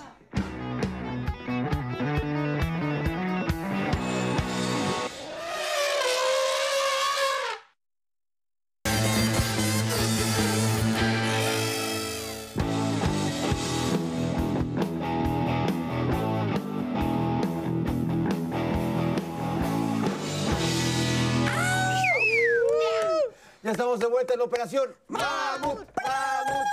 [23.68, 26.66] Ya estamos de vuelta en Operación Mamut, Mamut.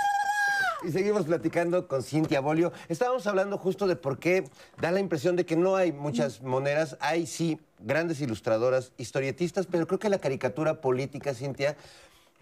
[0.82, 2.72] Y seguimos platicando con Cintia Bolio.
[2.88, 4.48] Estábamos hablando justo de por qué
[4.80, 6.96] da la impresión de que no hay muchas moneras.
[7.00, 11.76] Hay sí grandes ilustradoras, historietistas, pero creo que la caricatura política, Cintia,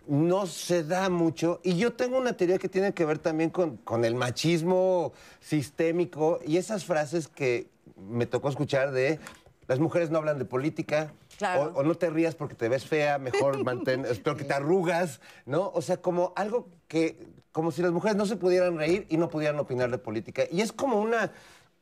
[0.06, 1.60] no se da mucho.
[1.64, 6.38] Y yo tengo una teoría que tiene que ver también con, con el machismo sistémico
[6.46, 9.18] y esas frases que me tocó escuchar de
[9.66, 11.12] las mujeres no hablan de política.
[11.38, 11.72] Claro.
[11.74, 15.20] O, o no te rías porque te ves fea, mejor mantén, espero que te arrugas,
[15.46, 15.70] ¿no?
[15.74, 19.28] O sea, como algo que, como si las mujeres no se pudieran reír y no
[19.28, 20.44] pudieran opinar de política.
[20.50, 21.32] Y es como una,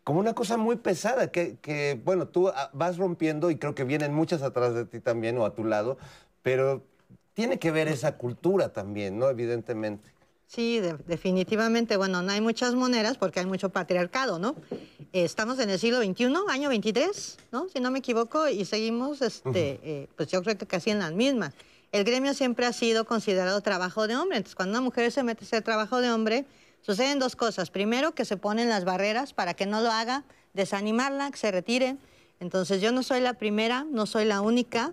[0.05, 3.85] como una cosa muy pesada que, que, bueno, tú ah, vas rompiendo y creo que
[3.85, 5.99] vienen muchas atrás de ti también o a tu lado,
[6.43, 6.83] pero
[7.35, 9.29] tiene que ver esa cultura también, ¿no?
[9.29, 10.13] Evidentemente.
[10.55, 11.97] Sí, de- definitivamente.
[11.97, 14.55] Bueno, no hay muchas monedas porque hay mucho patriarcado, ¿no?
[15.15, 17.69] Eh, Estamos en el siglo XXI, año 23, ¿no?
[17.71, 21.13] Si no me equivoco, y seguimos, este, eh, pues yo creo que casi en las
[21.13, 21.55] mismas.
[21.91, 24.37] El gremio siempre ha sido considerado trabajo de hombre.
[24.39, 26.45] Entonces, cuando una mujer se mete a hacer trabajo de hombre,
[26.83, 27.71] suceden dos cosas.
[27.71, 31.97] Primero, que se ponen las barreras para que no lo haga, desanimarla, que se retire.
[32.41, 34.93] Entonces, yo no soy la primera, no soy la única.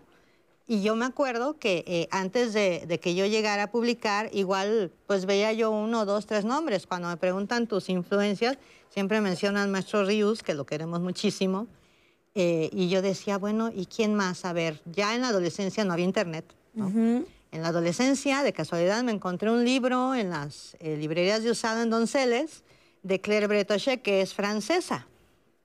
[0.71, 4.91] Y yo me acuerdo que eh, antes de, de que yo llegara a publicar, igual
[5.08, 6.86] pues veía yo uno, dos, tres nombres.
[6.86, 8.60] Cuando me preguntan tus influencias,
[8.91, 11.65] siempre mencionan maestro Rius, que lo queremos muchísimo.
[12.36, 14.45] Eh, y yo decía, bueno, ¿y quién más?
[14.45, 16.45] A ver, ya en la adolescencia no había internet.
[16.75, 16.88] ¿no?
[17.51, 21.82] En la adolescencia, de casualidad, me encontré un libro en las eh, librerías de usado
[21.82, 22.63] en Donceles
[23.01, 25.08] de Claire Bretonche, que es francesa.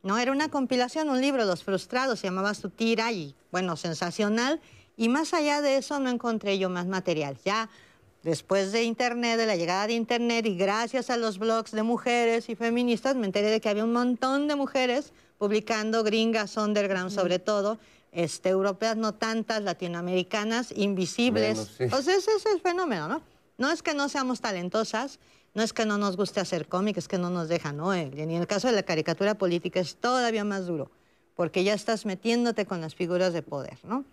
[0.03, 4.63] No, era una compilación, un libro, Los Frustrados, se llamaba su tira y, bueno, sensacional.
[4.97, 7.37] Y más allá de eso no encontré yo más material.
[7.45, 7.69] Ya
[8.23, 12.49] después de Internet, de la llegada de Internet y gracias a los blogs de mujeres
[12.49, 17.39] y feministas, me enteré de que había un montón de mujeres publicando gringas, underground sobre
[17.39, 17.79] todo,
[18.13, 21.57] este, europeas no tantas, latinoamericanas, invisibles.
[21.57, 21.89] Menos, sí.
[22.05, 23.23] Sea, ese es el fenómeno, ¿no?
[23.59, 25.19] No es que no seamos talentosas,
[25.55, 27.93] no es que no nos guste hacer cómic, es que no nos dejan, ¿no?
[27.93, 30.91] Eh, Y en el caso de la caricatura política es todavía más duro,
[31.35, 34.05] porque ya estás metiéndote con las figuras de poder, ¿no?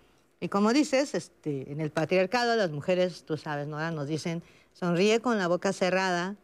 [0.42, 3.92] Y como dices, este, en el patriarcado las mujeres, tú sabes, ¿no?
[3.92, 6.36] Nos dicen, sonríe con la boca cerrada,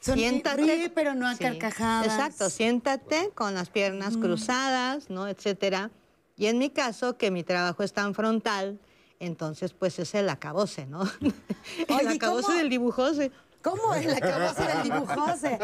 [0.00, 2.06] Sonríe, pero no a carcajadas.
[2.06, 5.26] Exacto, siéntate con las piernas cruzadas, ¿no?
[5.26, 5.90] Etcétera.
[6.36, 8.78] Y en mi caso, que mi trabajo es tan frontal,
[9.18, 11.02] entonces pues es el acabose, ¿no?
[12.00, 13.32] el acabose del dibujose.
[13.68, 15.58] ¿Cómo es la cabeza del dibujose?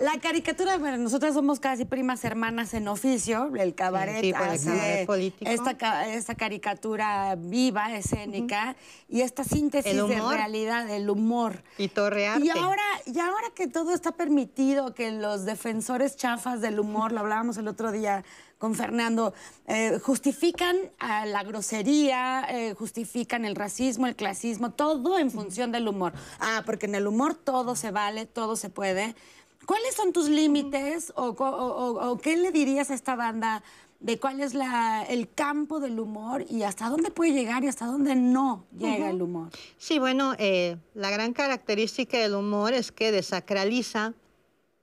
[0.00, 3.50] La caricatura, bueno, nosotras somos casi primas hermanas en oficio.
[3.54, 5.50] El cabaret Sí, por el hace cabaret político.
[5.50, 8.76] Esta, esta caricatura viva, escénica,
[9.08, 11.62] y esta síntesis de realidad, el humor.
[11.76, 12.46] Y torrearte.
[12.46, 17.20] Y ahora, y ahora que todo está permitido, que los defensores chafas del humor, lo
[17.20, 18.24] hablábamos el otro día
[18.60, 19.32] con Fernando,
[19.66, 25.88] eh, justifican a la grosería, eh, justifican el racismo, el clasismo, todo en función del
[25.88, 26.12] humor.
[26.38, 29.16] Ah, porque en el humor todo se vale, todo se puede.
[29.64, 33.62] ¿Cuáles son tus límites o, co- o- o- o qué le dirías a esta banda
[33.98, 37.86] de cuál es la, el campo del humor y hasta dónde puede llegar y hasta
[37.86, 39.48] dónde no llega el humor?
[39.78, 44.12] Sí, bueno, eh, la gran característica del humor es que desacraliza,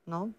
[0.07, 0.31] ¿no?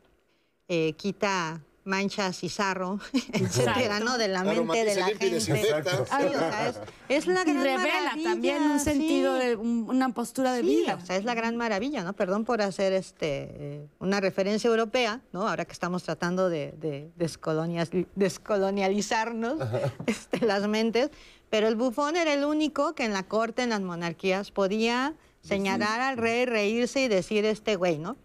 [0.68, 3.00] Eh, quita manchas y sarro,
[3.32, 4.16] etcétera, ¿no?
[4.18, 5.30] De la mente de la y gente.
[5.30, 6.04] desinfecta.
[6.10, 9.46] Ay, o sea, es, es la Y gran revela maravilla, también un sentido sí.
[9.46, 10.98] de un- una postura de Sí, vida.
[11.02, 12.12] o sea, es la gran maravilla, ¿no?
[12.12, 15.48] Perdón por hacer este, eh, una referencia europea, ¿no?
[15.48, 19.56] Ahora que estamos tratando de, de descolonias- descolonializarnos
[20.06, 21.10] este, las mentes,
[21.50, 26.00] pero el bufón era el único que en la corte, en las monarquías, podía señalar
[26.00, 28.16] al rey, reírse y decir este güey, ¿no?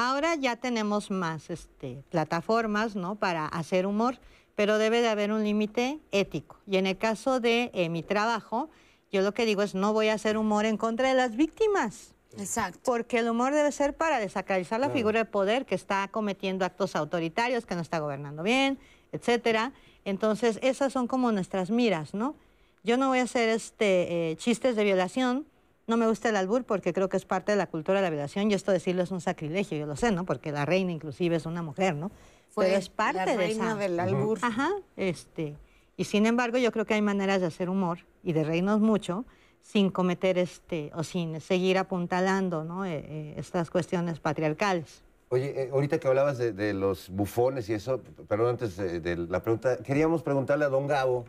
[0.00, 3.16] Ahora ya tenemos más este, plataformas, ¿no?
[3.16, 4.20] Para hacer humor,
[4.54, 6.56] pero debe de haber un límite ético.
[6.68, 8.70] Y en el caso de eh, mi trabajo,
[9.10, 12.14] yo lo que digo es no voy a hacer humor en contra de las víctimas.
[12.38, 12.78] Exacto.
[12.84, 14.98] Porque el humor debe ser para desacralizar la Claro.
[14.98, 18.78] figura de poder que está cometiendo actos autoritarios, que no está gobernando bien,
[19.10, 19.72] etcétera.
[20.04, 22.36] Entonces, esas son como nuestras miras, ¿no?
[22.84, 25.44] Yo no voy a hacer este, eh, chistes de violación,
[25.88, 28.10] no me gusta el albur porque creo que es parte de la cultura de la
[28.10, 30.24] violación y esto decirlo es un sacrilegio, yo lo sé, ¿no?
[30.24, 32.10] Porque la reina inclusive es una mujer, ¿no?
[32.50, 34.38] Fue Pero es parte la de reina esa- del albur.
[34.42, 35.56] Ajá, este.
[35.96, 39.24] Y sin embargo, yo creo que hay maneras de hacer humor y de reírnos mucho
[39.62, 42.84] sin cometer este, o sin seguir apuntalando, ¿no?
[42.86, 45.02] Eh, eh, estas cuestiones patriarcales.
[45.30, 49.14] Oye, eh, ahorita que hablabas de, de los bufones y eso, perdón, antes de, de
[49.16, 51.26] la pregunta, queríamos preguntarle a don Gabo,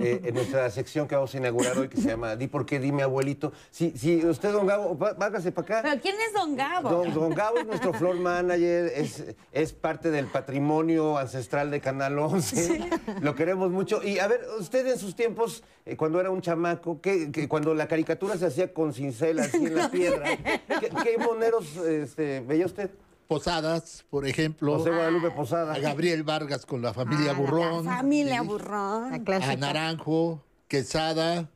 [0.00, 2.78] eh, en nuestra sección que vamos a inaugurar hoy, que se llama Di por qué,
[2.78, 3.52] dime abuelito.
[3.72, 5.82] Si, si usted, don Gabo, vá- vágase para acá.
[5.82, 6.90] ¿Pero quién es Don Gabo?
[6.90, 12.16] Don, don Gabo es nuestro floor manager, es, es parte del patrimonio ancestral de Canal
[12.20, 12.88] 11.
[13.20, 14.00] Lo queremos mucho.
[14.04, 17.74] Y a ver, usted en sus tiempos, eh, cuando era un chamaco, ¿qué- qué- cuando
[17.74, 20.36] la caricatura se hacía con cincel así en la piedra,
[20.78, 22.90] ¿qué, qué moneros este, veía usted?
[23.34, 24.76] Posadas, por ejemplo.
[24.76, 25.74] José Guadalupe Posada.
[25.74, 27.84] A Gabriel Vargas con la familia Ah, Burrón.
[27.84, 29.14] La familia Burrón.
[29.14, 31.48] A Naranjo, Quesada.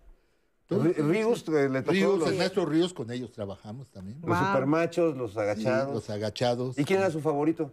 [0.70, 4.20] Rí- Ríos, eh, le tocó Ríos, los- Ernesto Ríos, con ellos trabajamos también.
[4.24, 5.88] Los supermachos, los agachados.
[5.88, 6.78] Sí, los agachados.
[6.78, 7.72] ¿Y quién era su favorito?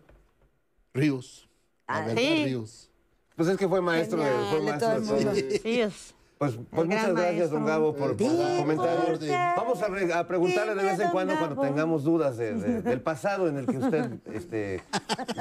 [0.96, 1.48] Ríos.
[1.88, 2.44] La Ah, verdad, sí.
[2.46, 2.90] Ríos.
[3.36, 5.36] Pues es que fue maestro de, fue Genial, de maestro todo el de todos.
[5.36, 5.60] mundo.
[5.64, 6.14] Sí.
[6.42, 7.66] Pues, pues muchas gracias, don.
[7.68, 9.20] Gabo, por, por sus comentarios.
[9.56, 13.00] Vamos a, re- a preguntarle de vez en cuando cuando tengamos dudas de- de- del
[13.00, 14.82] pasado en el que usted este,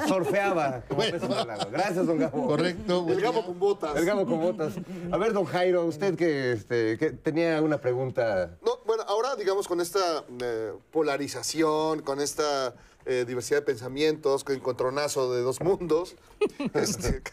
[0.07, 0.83] surfeaba.
[0.87, 1.57] como agua.
[1.71, 2.45] Gracias, don Gabo.
[2.45, 3.07] Correcto.
[3.09, 3.95] El Gabo con botas.
[3.95, 4.73] El Gabo con botas.
[5.11, 8.51] A ver, don Jairo, usted que, este, que tenía una pregunta.
[8.63, 12.75] No, bueno, ahora digamos con esta eh, polarización, con esta
[13.07, 16.15] eh, diversidad de pensamientos, con encontronazo de dos mundos,
[16.75, 17.23] este,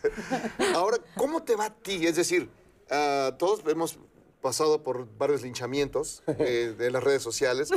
[0.74, 2.06] ahora, ¿cómo te va a ti?
[2.06, 2.48] Es decir,
[2.90, 3.98] ah, todos hemos
[4.40, 7.70] pasado por varios linchamientos eh, de las redes sociales.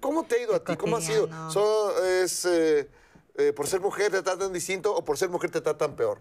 [0.00, 0.76] ¿Cómo te ha ido a ti?
[0.76, 1.22] ¿Cómo ha sido?
[1.22, 1.50] cotidiano.
[1.50, 2.88] So- es, eh,
[3.36, 6.20] eh, ¿Por ser mujer te tratan distinto o por ser mujer te tratan peor?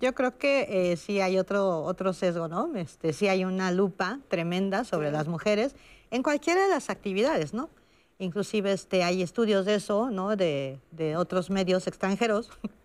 [0.00, 2.76] Yo creo que eh, sí hay otro, otro sesgo, ¿no?
[2.76, 5.74] Este, sí hay una lupa tremenda sobre las mujeres
[6.10, 7.70] en cualquiera de las actividades, ¿no?
[8.18, 10.36] Inclusive este, hay estudios de eso, ¿no?
[10.36, 12.50] De, de otros medios extranjeros,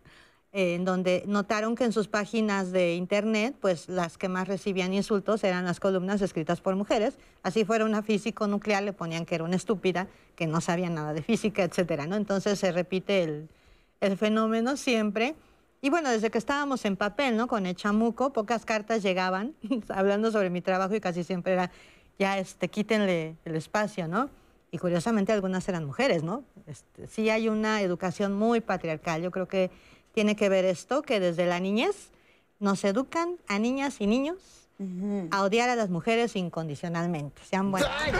[0.58, 4.92] eh, en donde notaron que en sus páginas de internet, pues las que más recibían
[4.92, 7.20] insultos eran las columnas escritas por mujeres.
[7.44, 11.14] Así fuera una físico nuclear, le ponían que era una estúpida, que no sabía nada
[11.14, 12.16] de física, etcétera, ¿no?
[12.16, 13.50] Entonces se repite el,
[14.02, 15.36] el fenómeno siempre.
[15.80, 17.46] Y bueno, desde que estábamos en papel, ¿no?
[17.46, 19.54] Con el chamuco, pocas cartas llegaban
[19.90, 21.70] hablando sobre mi trabajo y casi siempre era,
[22.18, 24.32] ya, este, quítenle el espacio, ¿no?
[24.72, 26.44] Y curiosamente algunas eran mujeres, ¿no?
[26.66, 29.22] Este, sí hay una educación muy patriarcal.
[29.22, 29.70] Yo creo que
[30.18, 32.10] tiene que ver esto, que desde la niñez
[32.60, 34.38] nos educan a niñas y niños
[35.30, 37.40] a odiar a las mujeres incondicionalmente.
[37.48, 37.92] Sean buenas.
[38.04, 38.12] ¿Qué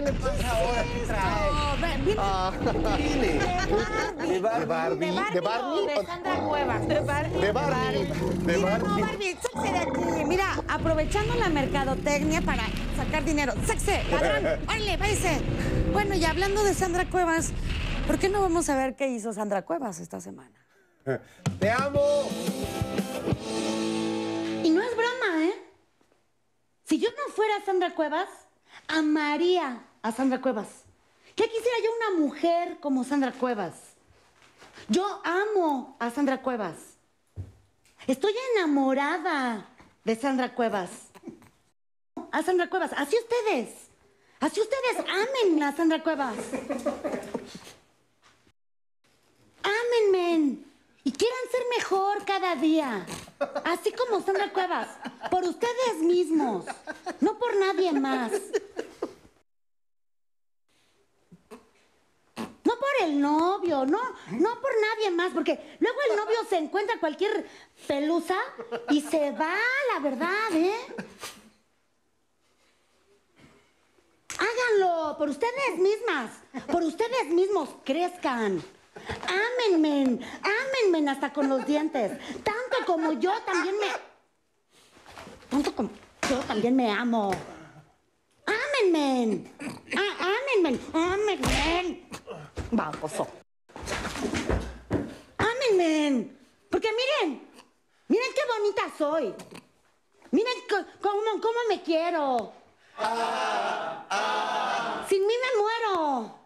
[0.00, 0.84] le pasa ahora?
[0.84, 1.50] ¿Qué trae?
[2.18, 2.52] Ah,
[4.28, 5.06] De Barbie.
[5.10, 5.40] ¿De?
[5.40, 6.86] De Sandra Cuevas.
[6.86, 7.40] De Barbie.
[7.40, 8.04] De Barney.
[8.04, 9.02] De Mira, no, Barney.
[9.02, 10.24] Barbie, sáquese de aquí.
[10.24, 12.62] Mira, aprovechando la mercadotecnia para
[12.96, 13.54] sacar dinero.
[13.66, 14.60] ¡Sáquese, ladrón!
[14.68, 15.40] ¡Órale, váyase!
[15.92, 17.52] Bueno, y hablando de Sandra Cuevas,
[18.06, 20.66] ¿por qué no vamos a ver qué hizo Sandra Cuevas esta semana?
[21.60, 22.28] ¡Te amo!
[24.64, 25.54] Y no es broma, ¿eh?
[26.84, 28.28] Si yo no fuera Sandra Cuevas,
[28.88, 30.84] amaría a Sandra Cuevas.
[31.34, 33.74] ¿Qué quisiera yo una mujer como Sandra Cuevas?
[34.88, 36.76] Yo amo a Sandra Cuevas.
[38.06, 39.68] Estoy enamorada
[40.04, 40.90] de Sandra Cuevas.
[42.30, 42.92] A Sandra Cuevas.
[42.96, 43.68] Así ustedes.
[44.40, 46.34] Así ustedes amen a Sandra Cuevas.
[49.62, 50.58] Ámenme.
[51.04, 53.04] Y quieran ser mejor cada día.
[53.64, 54.88] Así como Sandra Cuevas.
[55.30, 56.64] Por ustedes mismos.
[57.20, 58.32] No por nadie más.
[62.64, 67.00] No por el novio, no, no por nadie más, porque luego el novio se encuentra
[67.00, 67.48] cualquier
[67.88, 68.38] pelusa
[68.90, 69.56] y se va,
[69.92, 70.76] la verdad, ¿eh?
[74.38, 76.30] Háganlo por ustedes mismas,
[76.70, 78.62] por ustedes mismos, crezcan.
[78.94, 82.12] Ámenme, ámenme hasta con los dientes,
[82.42, 83.86] tanto como yo también me...
[85.50, 85.90] Tanto como
[86.28, 87.30] yo también me amo.
[88.46, 89.50] Ámenme,
[89.96, 92.08] ah, ámenme, ámenme.
[92.70, 93.28] Baboso.
[95.38, 96.30] Ámenme,
[96.70, 97.48] porque miren,
[98.08, 99.34] miren qué bonita soy.
[100.30, 100.54] Miren
[101.00, 102.52] cómo, cómo me quiero.
[105.08, 106.38] Sin mí me muero.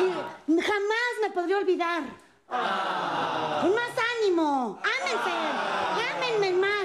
[0.00, 2.04] Y jamás me podré olvidar.
[2.48, 4.80] Con más ánimo.
[4.82, 5.30] Ámense.
[6.14, 6.75] Ámenme más.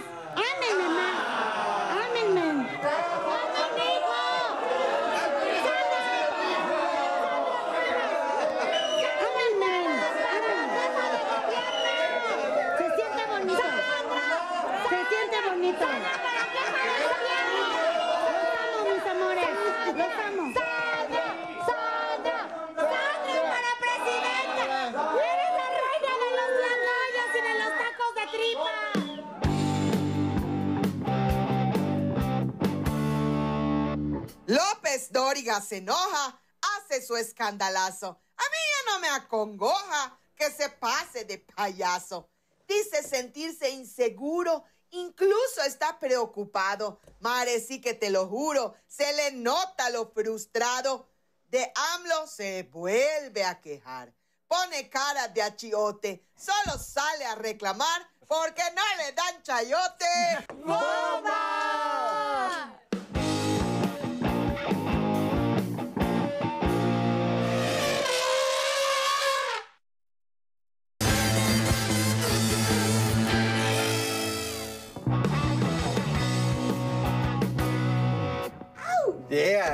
[35.32, 38.20] Se enoja, hace su escandalazo.
[38.36, 42.30] A mí ya no me acongoja que se pase de payaso.
[42.68, 47.00] Dice sentirse inseguro, incluso está preocupado.
[47.20, 51.08] Mare, sí que te lo juro, se le nota lo frustrado.
[51.48, 54.14] De AMLO se vuelve a quejar.
[54.48, 60.46] Pone cara de achiote, solo sale a reclamar porque no le dan chayote.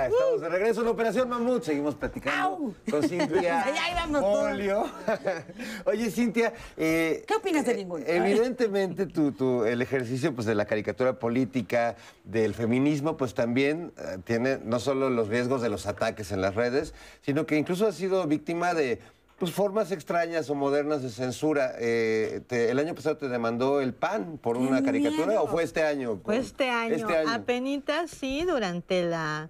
[0.05, 1.63] Estamos de regreso en Operación Mamut.
[1.63, 4.43] Seguimos platicando con Cintia Ya íbamos todos.
[4.51, 4.85] Olio.
[5.85, 6.53] Oye, Cintia.
[6.77, 8.03] eh, ¿Qué opinas de ninguno?
[8.07, 14.17] Evidentemente, tu, tu- el ejercicio pues, de la caricatura política, del feminismo, pues también eh,
[14.23, 17.91] tiene no solo los riesgos de los ataques en las redes, sino que incluso ha
[17.91, 18.99] sido víctima de
[19.39, 21.73] pues, formas extrañas o modernas de censura.
[21.79, 25.43] Eh, te- el año pasado te demandó el PAN por una caricatura, miedo!
[25.43, 26.19] ¿o fue este año?
[26.23, 27.29] Fue este año, Este año.
[27.31, 29.49] apenitas, sí, durante la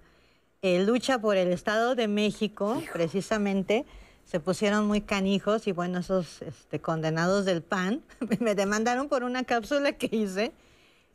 [0.62, 3.86] eh, lucha por el Estado de México, precisamente,
[4.24, 8.02] se pusieron muy canijos y bueno, esos este, condenados del PAN
[8.40, 10.52] me demandaron por una cápsula que hice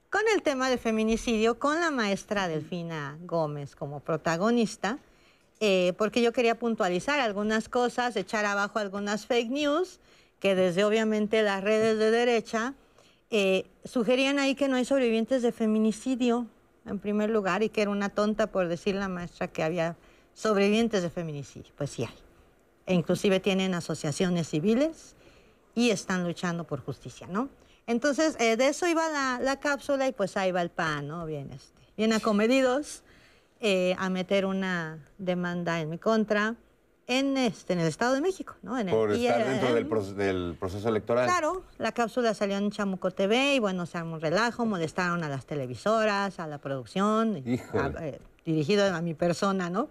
[0.09, 4.99] con el tema de feminicidio, con la maestra Delfina Gómez como protagonista,
[5.59, 9.99] eh, porque yo quería puntualizar algunas cosas, echar abajo algunas fake news,
[10.39, 12.73] que desde obviamente las redes de derecha
[13.31, 16.47] eh, sugerían ahí que no hay sobrevivientes de feminicidio,
[16.85, 19.95] en primer lugar, y que era una tonta por decir la maestra que había
[20.33, 21.71] sobrevivientes de feminicidio.
[21.77, 22.15] Pues sí hay.
[22.85, 25.15] E inclusive tienen asociaciones civiles
[25.75, 27.49] y están luchando por justicia, ¿no?
[27.87, 31.25] Entonces, eh, de eso iba la, la cápsula y pues ahí va el PAN, ¿no?
[31.25, 33.03] Bien, este, bien acomedidos
[33.59, 36.55] eh, a meter una demanda en mi contra
[37.07, 38.79] en, este, en el Estado de México, ¿no?
[38.79, 39.49] En el Por estar IRL.
[39.49, 41.25] dentro del, proce- del proceso electoral.
[41.27, 45.29] Claro, la cápsula salió en Chamuco TV y bueno, se armó un relajo, molestaron a
[45.29, 49.89] las televisoras, a la producción, y a- eh, dirigido a mi persona, ¿no?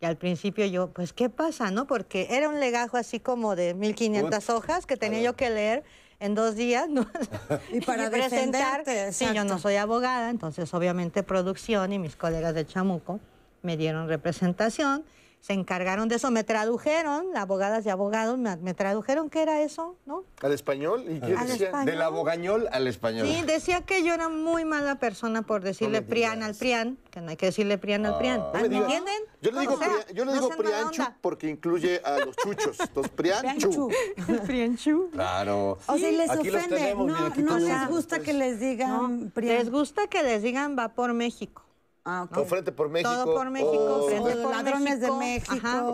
[0.00, 1.86] Y al principio yo, pues, ¿qué pasa, no?
[1.86, 5.84] Porque era un legajo así como de 1500 hojas que tenía yo que leer
[6.20, 7.06] en dos días, ¿no?
[7.72, 8.84] Y para presentar.
[8.84, 13.20] defenderte, Sí, yo no soy abogada, entonces obviamente producción y mis colegas de Chamuco
[13.62, 15.04] me dieron representación,
[15.40, 19.94] se encargaron de eso, me tradujeron, abogadas y abogados, me, me tradujeron qué era eso,
[20.04, 20.24] ¿no?
[20.42, 21.04] ¿Al español?
[21.08, 21.66] ¿Y qué Al decía?
[21.66, 21.86] español.
[21.86, 23.28] Del abogañol al español.
[23.28, 27.30] Sí, decía que yo era muy mala persona por decirle Prián al Prián, que no
[27.30, 28.12] hay que decirle Prián al.
[28.14, 28.18] No
[28.54, 28.82] me ¿Me digas.
[28.84, 29.14] entienden?
[29.40, 32.34] Yo le digo, O sea, Prian- yo le no digo Prianchu porque incluye a los
[32.34, 32.80] chuchos.
[32.80, 33.88] Entonces, Prianchu.
[34.46, 35.10] Prianchu.
[35.12, 35.78] Claro.
[35.86, 36.76] O sea, y les Aquí los ofende.
[36.76, 39.58] tenemos, no mira, no les gusta que les digan Prián.
[39.58, 41.62] Les gusta que les digan va por México.
[42.08, 42.38] Ah, ok.
[42.38, 43.10] O Frente por México.
[43.12, 45.84] Todo por México, o- Frente por ladrones de México, ajá,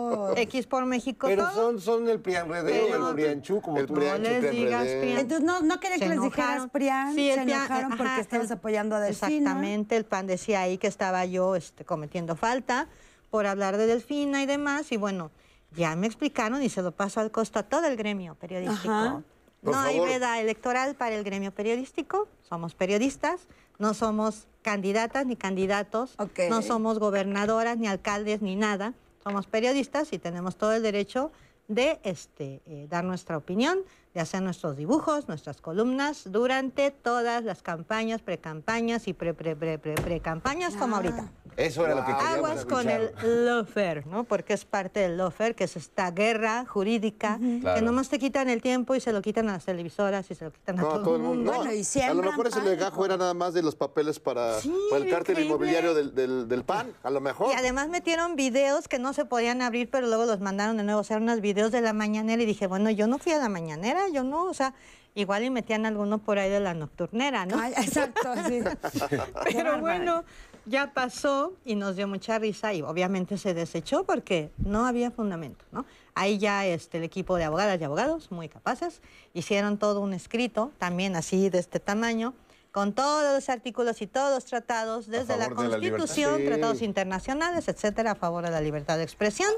[0.43, 1.53] X por México, Pero todo.
[1.55, 3.95] son, son el Prianredé, Pero- el Prianchú, como el tú.
[3.95, 4.83] Prianchu, No les Prian digas.
[4.87, 5.17] Prian.
[5.17, 8.21] Entonces no, no quería que les dijeras Prián, Sí, el se Prián, enojaron ajá, porque
[8.21, 9.27] estabas el- apoyando a Delfina.
[9.37, 12.87] Exactamente, el PAN decía ahí que estaba yo este, cometiendo falta
[13.31, 15.31] por hablar de Delfina y demás, y bueno,
[15.71, 18.93] ya me explicaron y se lo paso al costo a todo el gremio periodístico.
[18.93, 19.23] Ajá.
[19.63, 23.47] No hay veda electoral para el gremio periodístico, somos periodistas,
[23.79, 26.15] no somos candidatas ni candidatos,
[26.49, 28.93] no somos gobernadoras ni alcaldes ni nada,
[29.23, 31.31] somos periodistas y tenemos todo el derecho
[31.67, 33.79] de este, eh, dar nuestra opinión,
[34.13, 39.79] de hacer nuestros dibujos, nuestras columnas durante todas las campañas, precampañas y pre pre pre
[39.79, 41.31] pre pre-campañas como ahorita.
[41.57, 43.11] Eso era lo que queríamos Aguas con el
[43.45, 44.23] lofer, ¿no?
[44.23, 47.81] Porque es parte del lofer, que es esta guerra jurídica, que Claro.
[47.81, 50.51] nomás te quitan el tiempo y se lo quitan a las televisoras y se lo
[50.51, 51.51] quitan a todo, todo el mundo.
[51.51, 51.71] Bueno, no.
[51.73, 55.03] y a lo mejor ese legajo era nada más de los papeles para, Sí, para
[55.03, 55.45] el cártel increíble.
[55.55, 56.93] inmobiliario del, del, del PAN.
[57.03, 57.51] A lo mejor.
[57.51, 61.01] Y además metieron videos que no se podían abrir, pero luego los mandaron de nuevo.
[61.01, 63.49] O sea, unos videos de la mañanera y dije, bueno, yo no fui a la
[63.49, 64.73] mañanera, yo no, o sea,
[65.15, 67.59] igual y metían alguno por ahí de la nocturnera, ¿no?
[67.59, 68.61] Ay, exacto, sí.
[69.53, 70.23] Pero bueno,
[70.65, 75.65] ya pasó y nos dio mucha risa y obviamente se desechó porque no había fundamento,
[75.71, 75.85] ¿no?
[76.15, 79.01] Ahí ya este, el equipo de abogadas y abogados, muy capaces,
[79.33, 82.33] hicieron todo un escrito, también así de este tamaño,
[82.71, 85.53] con todos los artículos y todos los tratados, desde la de.
[85.55, 86.45] Constitución, Sí.
[86.45, 89.49] tratados internacionales, etcétera, a favor de la libertad de expresión.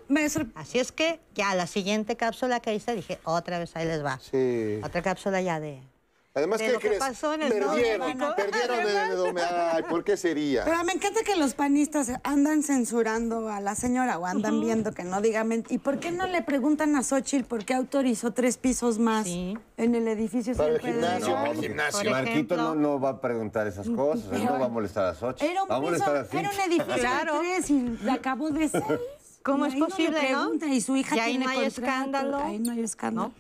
[0.56, 4.20] Así es que ya la siguiente cápsula que hice, dije, otra vez ahí les va.
[4.20, 4.82] Sí.
[4.84, 5.82] Otra cápsula ya de
[6.38, 7.00] Además, de ¿qué que crees?
[7.00, 8.34] pasó en el Perdieron, México.
[8.36, 10.66] perdieron de, de- de- Ay, ¿por qué sería?
[10.66, 15.06] Pero me encanta que los panistas andan censurando a la señora o andan viendo que
[15.06, 19.00] no diga ¿Y por qué no le preguntan a Xochitl por qué autorizó tres pisos
[19.00, 21.52] más en el edificio Para el gimnasio, Pedro?
[21.54, 22.12] el gimnasio.
[22.12, 25.46] Marquito no, no va a preguntar esas cosas, él no va a molestar a Xochitl.
[25.52, 27.34] Era un, va a piso, molestar a era un edificio Claro.
[27.36, 28.84] de tres y le acabó de seis.
[29.42, 30.54] ¿Cómo Y es no posible, no?
[30.68, 32.38] Y su hija Y ahí tiene no hay contrato, escándalo.
[32.40, 33.32] Ahí no hay escándalo.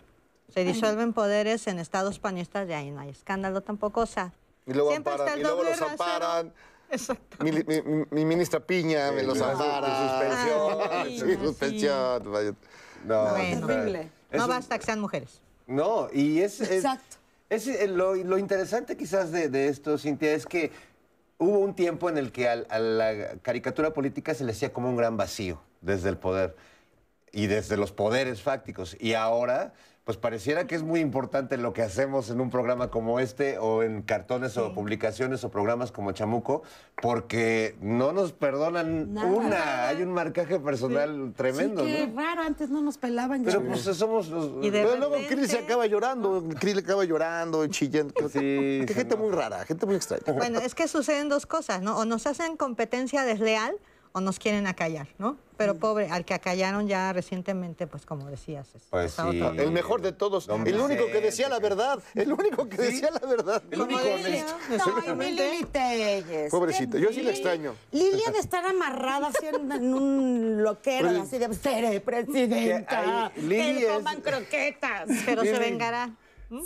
[0.55, 4.31] Se disuelven poderes en estados panistas, de ahí no hay escándalo tampoco, o sea.
[4.65, 6.53] Y luego siempre está amparan, el y luego doble los amparan.
[6.89, 7.43] Exacto.
[7.43, 10.09] Mi, mi- mi- mi ministra Piña me Sí, los su- ampara.
[10.09, 11.29] suspensión.
[11.29, 12.57] Sí, suspensión.
[13.05, 14.09] No, Bueno, terrible.
[14.31, 15.41] no basta que sean mujeres.
[15.67, 16.61] No, y es...
[16.61, 17.17] es- Exacto.
[17.49, 20.71] es, eh, lo, lo interesante quizás de, de esto, Cintia, es que
[21.37, 24.95] hubo un tiempo en el que a, la caricatura política se le hacía como un
[24.95, 26.55] gran vacío desde el poder
[27.33, 28.95] y desde los poderes fácticos.
[28.99, 29.73] Y ahora,
[30.05, 33.81] pues pareciera que es muy importante lo que hacemos en un programa como este o
[33.81, 36.61] en cartones o publicaciones o programas como Chamuco,
[37.01, 39.27] porque no nos perdonan Nada.
[39.27, 39.87] una.
[39.87, 42.21] Hay un marcaje personal tremendo, sí, qué ¿no?
[42.21, 43.43] raro, antes no nos pelaban.
[43.43, 43.67] Pero ya.
[43.67, 44.63] pues somos los...
[44.63, 46.43] Y de Pero luego Krill se acaba llorando.
[46.59, 48.29] Krill acaba llorando, chillando.
[48.29, 49.23] Sí, gente no.
[49.23, 50.21] muy rara, gente muy extraña.
[50.33, 51.97] Bueno, es que suceden dos cosas, ¿no?
[51.97, 53.75] O nos hacen competencia desleal
[54.15, 55.35] o nos quieren acallar, ¿no?
[55.57, 58.73] Pero pobre, al que acallaron ya recientemente, pues como decías.
[58.75, 59.41] es- Pues sí.
[59.57, 60.47] El mejor de todos.
[60.47, 61.99] El único que decía la verdad.
[62.13, 63.61] El único que decía la verdad.
[63.71, 64.55] El único honesto.
[65.17, 66.49] Lili Telles.
[66.51, 67.75] Pobrecita, yo sí la extraño.
[67.91, 73.31] Lili ha de estar amarrada así en, un loquero, Pues- así de seré presidenta.
[73.33, 75.09] Que Que, Lili le es- coman croquetas.
[75.25, 76.09] Pero se vengará.
[76.49, 76.61] ¿Mm?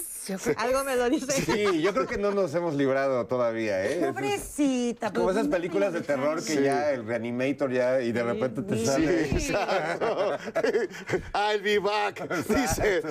[0.57, 1.31] Algo me lo dice.
[1.31, 3.99] Sí, yo creo que no nos hemos librado todavía, ¿eh?
[4.05, 5.11] Pobrecita.
[5.13, 6.61] Como pues, esas películas de terror que Sí.
[6.61, 9.21] ya el reanimator ya y de repente te Sí, sale.
[9.31, 10.37] exacto.
[11.33, 13.01] I'll be back, dice.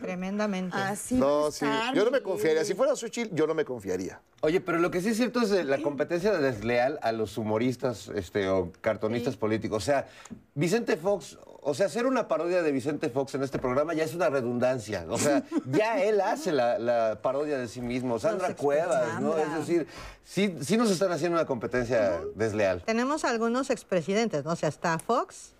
[0.00, 0.76] Tremendamente.
[0.76, 1.66] Así No, sí.
[1.94, 2.64] Yo no me confiaría.
[2.64, 4.20] Si fuera Xochitl, yo no me confiaría.
[4.42, 8.10] Oye, pero lo que sí es cierto es eh, la competencia desleal a los humoristas
[8.14, 9.82] este, o cartonistas políticos.
[9.82, 10.06] O sea,
[10.54, 14.14] Vicente Fox, o sea, hacer una parodia de Vicente Fox en este programa ya es
[14.14, 15.04] una redundancia.
[15.08, 18.18] O sea, ya él hace la, la parodia de sí mismo.
[18.18, 19.36] Sandra Cuevas, ¿no?
[19.36, 19.86] Es decir,
[20.24, 22.82] sí, sí nos están haciendo una competencia desleal.
[22.84, 24.52] Tenemos algunos expresidentes, ¿no?
[24.52, 25.52] O sea, está Fox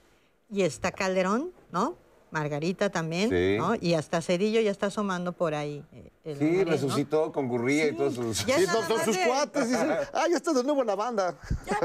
[0.51, 1.96] y está Calderón, ¿no?
[2.31, 3.57] Margarita también, Sí.
[3.59, 3.74] ¿no?
[3.81, 5.85] Y hasta Cedillo ya está asomando por ahí.
[5.93, 8.45] eh, el Sí, resucitó con Gurría y todos sus...
[8.45, 9.68] Ya no, sus de- cuates.
[9.70, 11.35] Dicen, ah, ya está de nuevo en la banda.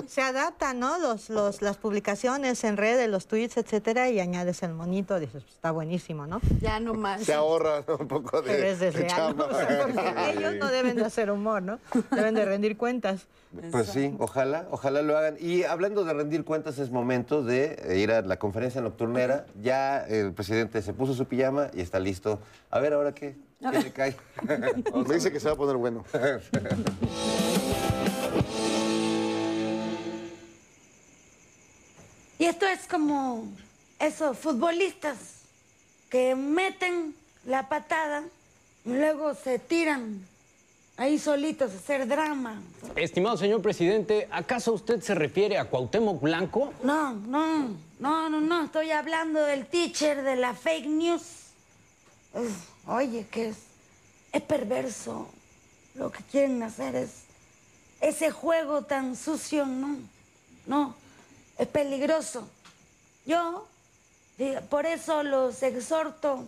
[0.08, 0.98] Se adaptan, ¿no?
[1.00, 5.56] Los, los, las publicaciones en redes, los tweets, etcétera, y añades el monito, dices, pues,
[5.56, 6.41] está buenísimo, ¿no?
[6.60, 7.24] Ya no más.
[7.24, 9.16] Se ahorra un poco de, de desleal, ¿no?
[9.16, 9.46] chamba.
[9.46, 11.80] O sea, porque ellos no deben de hacer humor, ¿no?
[12.12, 13.28] Deben de rendir cuentas.
[13.72, 15.38] Pues sí, ojalá, ojalá lo hagan.
[15.39, 19.45] Y hablando de rendir cuentas, es momento de ir a la conferencia nocturnera.
[19.62, 22.39] Ya el presidente se puso su pijama y está listo.
[22.70, 24.16] A ver, ahora qué, qué le cae.
[25.08, 26.03] Me dice que se va a poner bueno.
[32.38, 33.47] Y esto es como
[33.99, 35.18] esos futbolistas
[36.10, 38.24] que meten la patada
[38.84, 40.26] y luego se tiran
[40.98, 42.62] ahí solitos a hacer drama.
[42.96, 46.74] Estimado señor presidente, ¿acaso usted se refiere a Cuauhtémoc Blanco?
[46.84, 51.22] No, no, no, no, no, estoy hablando del teacher de la fake news.
[52.34, 53.58] Es- oye, que es,
[54.32, 55.30] es perverso.
[55.96, 57.12] Lo que quieren hacer es
[58.02, 59.98] ese juego tan sucio, no,
[60.66, 60.96] no,
[61.58, 62.48] es peligroso.
[63.26, 63.66] Yo,
[64.38, 66.46] di- por eso los exhorto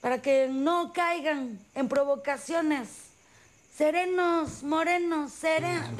[0.00, 2.88] para que no caigan en provocaciones.
[3.76, 5.90] Serenos, morenos, serenos.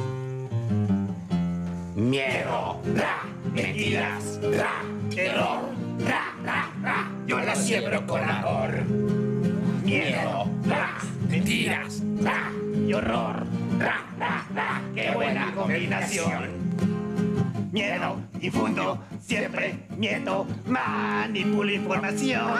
[1.94, 4.82] Miedo, ra, mentiras, ra,
[5.14, 5.74] terror,
[6.08, 7.10] ra, ra, ra.
[7.26, 8.82] Yo la siembro con amor.
[9.84, 10.96] Miedo, ra,
[11.28, 12.50] mentiras, ra,
[12.88, 13.46] y horror,
[13.78, 14.82] ra, ra, ra.
[14.94, 16.48] Qué buena combinación.
[17.72, 22.54] Miedo, infundo, siempre miedo, manipulo información.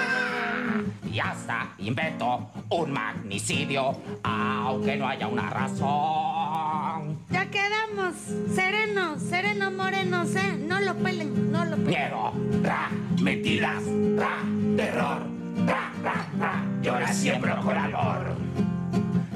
[1.12, 7.18] Y hasta invento un magnicidio, aunque no haya una razón.
[7.30, 8.14] Ya quedamos,
[8.54, 10.58] serenos, serenos, morenos, ¿eh?
[10.58, 11.86] No lo pelen, no lo pelen.
[11.86, 12.90] Miedo, ra,
[13.22, 13.82] mentiras,
[14.16, 14.38] ra,
[14.76, 15.22] terror,
[15.66, 16.64] ra, ra, ra.
[16.82, 18.36] Yo la siembro con amor.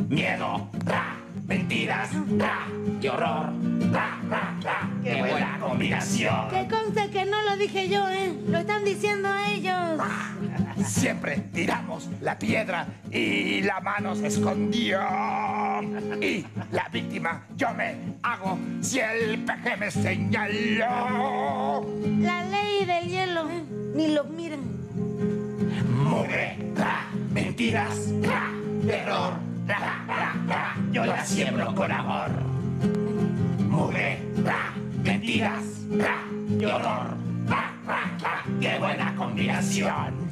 [0.09, 1.17] Miedo, ra,
[1.47, 2.67] mentiras, ra,
[3.01, 3.53] y horror,
[3.93, 4.91] ra, ra, ra.
[5.03, 6.49] Qué buena combinación.
[6.51, 8.35] Que conste que no lo dije yo, ¿eh?
[8.49, 10.01] Lo están diciendo ellos.
[10.85, 15.01] Siempre tiramos la piedra y la mano se escondió.
[16.21, 21.87] Y la víctima yo me hago si el peje me señaló.
[22.21, 23.49] La ley del hielo.
[23.95, 24.61] Ni lo miren.
[26.05, 28.51] Mugre, ra, mentiras, ra,
[28.87, 29.35] terror,
[29.67, 32.31] ra, ra, ra, yo la siembro con amor.
[33.69, 34.73] Mugre, ra,
[35.03, 36.25] mentiras, ra,
[36.59, 37.17] y horror,
[37.47, 40.30] ra, ra, ra, qué buena combinación.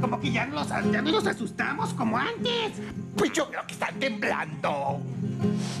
[0.00, 2.80] Como que ya no, los, ya no los asustamos como antes.
[3.16, 5.00] Pues yo creo que están temblando.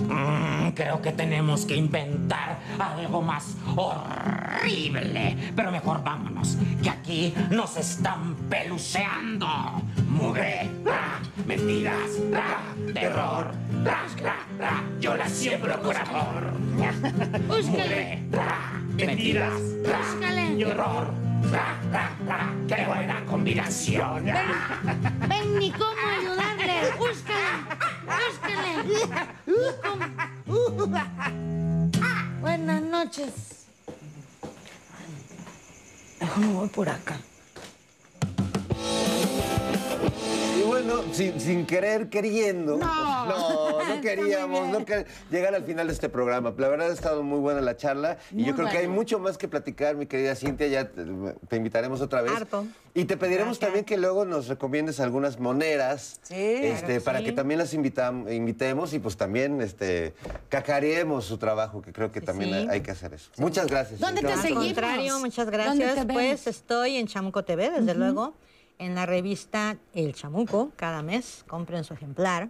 [0.08, 5.52] Mm, creo que tenemos que inventar algo más horrible.
[5.56, 9.48] Pero mejor vámonos, que aquí nos están peluceando.
[10.08, 12.58] Mugre, ra, mentiras, ra,
[12.92, 13.52] terror,
[13.84, 14.06] ra,
[14.58, 16.52] ra, yo la siembro con amor.
[17.48, 19.60] Mugre, ra, mentiras,
[20.64, 24.24] horror, ra, ra, ra, qué buena combinación.
[25.28, 26.92] Ven ni cómo ayudarle.
[26.98, 27.50] Búscale,
[30.46, 31.12] búscale.
[32.40, 33.66] Buenas noches.
[36.20, 37.16] Mejor me voy por acá.
[40.62, 42.76] Y bueno, sin, sin querer, queriendo.
[42.76, 43.26] No.
[43.26, 46.54] no, queríamos no quer- llegar al final de este programa.
[46.56, 49.38] La verdad ha estado muy buena la charla y yo creo que hay mucho más
[49.38, 50.66] que platicar, mi querida Cintia.
[50.68, 51.04] Ya te,
[51.48, 52.32] te invitaremos otra vez.
[52.32, 52.66] Harto.
[52.94, 57.24] Y te pediremos también que luego nos recomiendes algunas moneras este, claro para sí.
[57.24, 60.12] que también las invitemos y pues también este,
[60.50, 62.56] cacareemos su trabajo, que creo que también sí.
[62.56, 63.30] hay, hay que hacer eso.
[63.38, 63.98] Muchas gracias.
[63.98, 64.64] ¿Dónde te Al seguimos?
[64.66, 66.06] contrario, muchas ¿Dónde gracias.
[66.06, 68.34] Pues estoy en Chamuco TV, desde luego,
[68.82, 72.48] en la revista El Chamuco, cada mes, compren su ejemplar.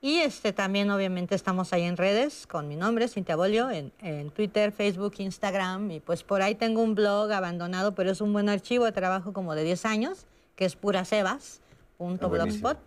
[0.00, 4.30] Y este también, obviamente, estamos ahí en redes con mi nombre, Cintia Bolio, en, en
[4.30, 5.92] Twitter, Facebook, Instagram.
[5.92, 9.32] Y pues por ahí tengo un blog abandonado, pero es un buen archivo de trabajo
[9.32, 12.78] como de 10 años, que es purasebas.blogspot.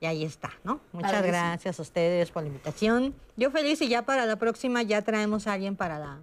[0.00, 0.80] Y ahí está, ¿no?
[0.92, 1.36] Muchas Padrísimo.
[1.36, 3.14] gracias a ustedes por la invitación.
[3.36, 6.18] Yo feliz y ya para la próxima ya traemos a alguien para la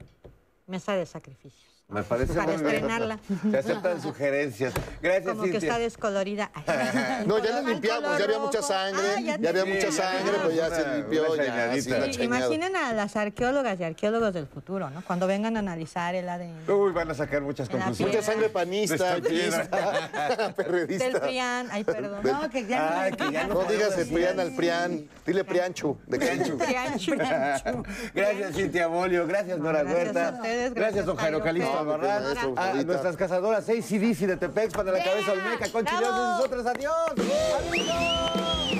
[0.65, 1.76] mesa de sacrificios.
[1.89, 2.67] Me parece Para muy bien.
[2.75, 3.17] estrenarla.
[3.49, 4.73] Se aceptan sugerencias.
[5.01, 6.51] Gracias, Como que está descolorida.
[7.25, 10.43] No, ya la limpiamos, ya había mucha sangre, Ah, ya ya había mucha sangre, ya
[10.43, 11.81] pues ya una- se limpió, ya, sí,
[12.13, 15.01] Sí, imaginen a las arqueólogas y arqueólogos del futuro, ¿no?
[15.05, 16.69] Cuando vengan a analizar el ADN.
[16.69, 18.15] Uy, van a sacar muchas conclusiones.
[18.15, 19.63] Mucha sangre panista, priista,
[20.37, 21.21] Del perredista.
[21.21, 22.19] PRIAN, ay, perdón.
[22.23, 26.19] No, que ya Ay, que ya No digas el prián al prián, dile prianchu, de
[26.19, 26.57] cariño.
[28.13, 29.25] Gracias, Cintia Bolio.
[29.25, 30.27] Gracias, Nora Gracias Huerta.
[30.27, 31.76] a ustedes, Gracias, don Jairo Calixto.
[31.79, 32.57] Albarrán.
[32.57, 36.15] A nuestras cazadoras ACDC de Tepexpan de la cabeza Olmeca, Conchi ¡Bravo!
[36.15, 36.65] Dios y nosotros.
[36.65, 36.93] ¡Adiós!
[37.69, 38.76] ¡Amigos!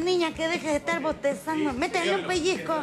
[0.00, 1.72] Niña que deje de estar bostezando.
[1.72, 2.74] Métele un pellizco.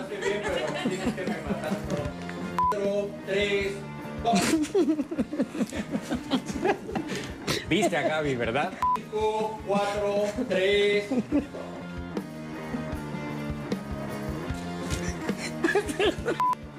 [7.70, 8.72] Viste a Gaby, ¿verdad?
[9.12, 11.06] 5, 4, 3.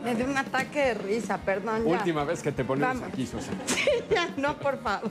[0.05, 1.84] Me dio un ataque de risa, perdón.
[1.84, 1.91] ya.
[1.91, 3.12] Última vez que te ponemos Vamos.
[3.12, 3.59] aquí, Susana.
[4.11, 5.11] ya, no, por favor.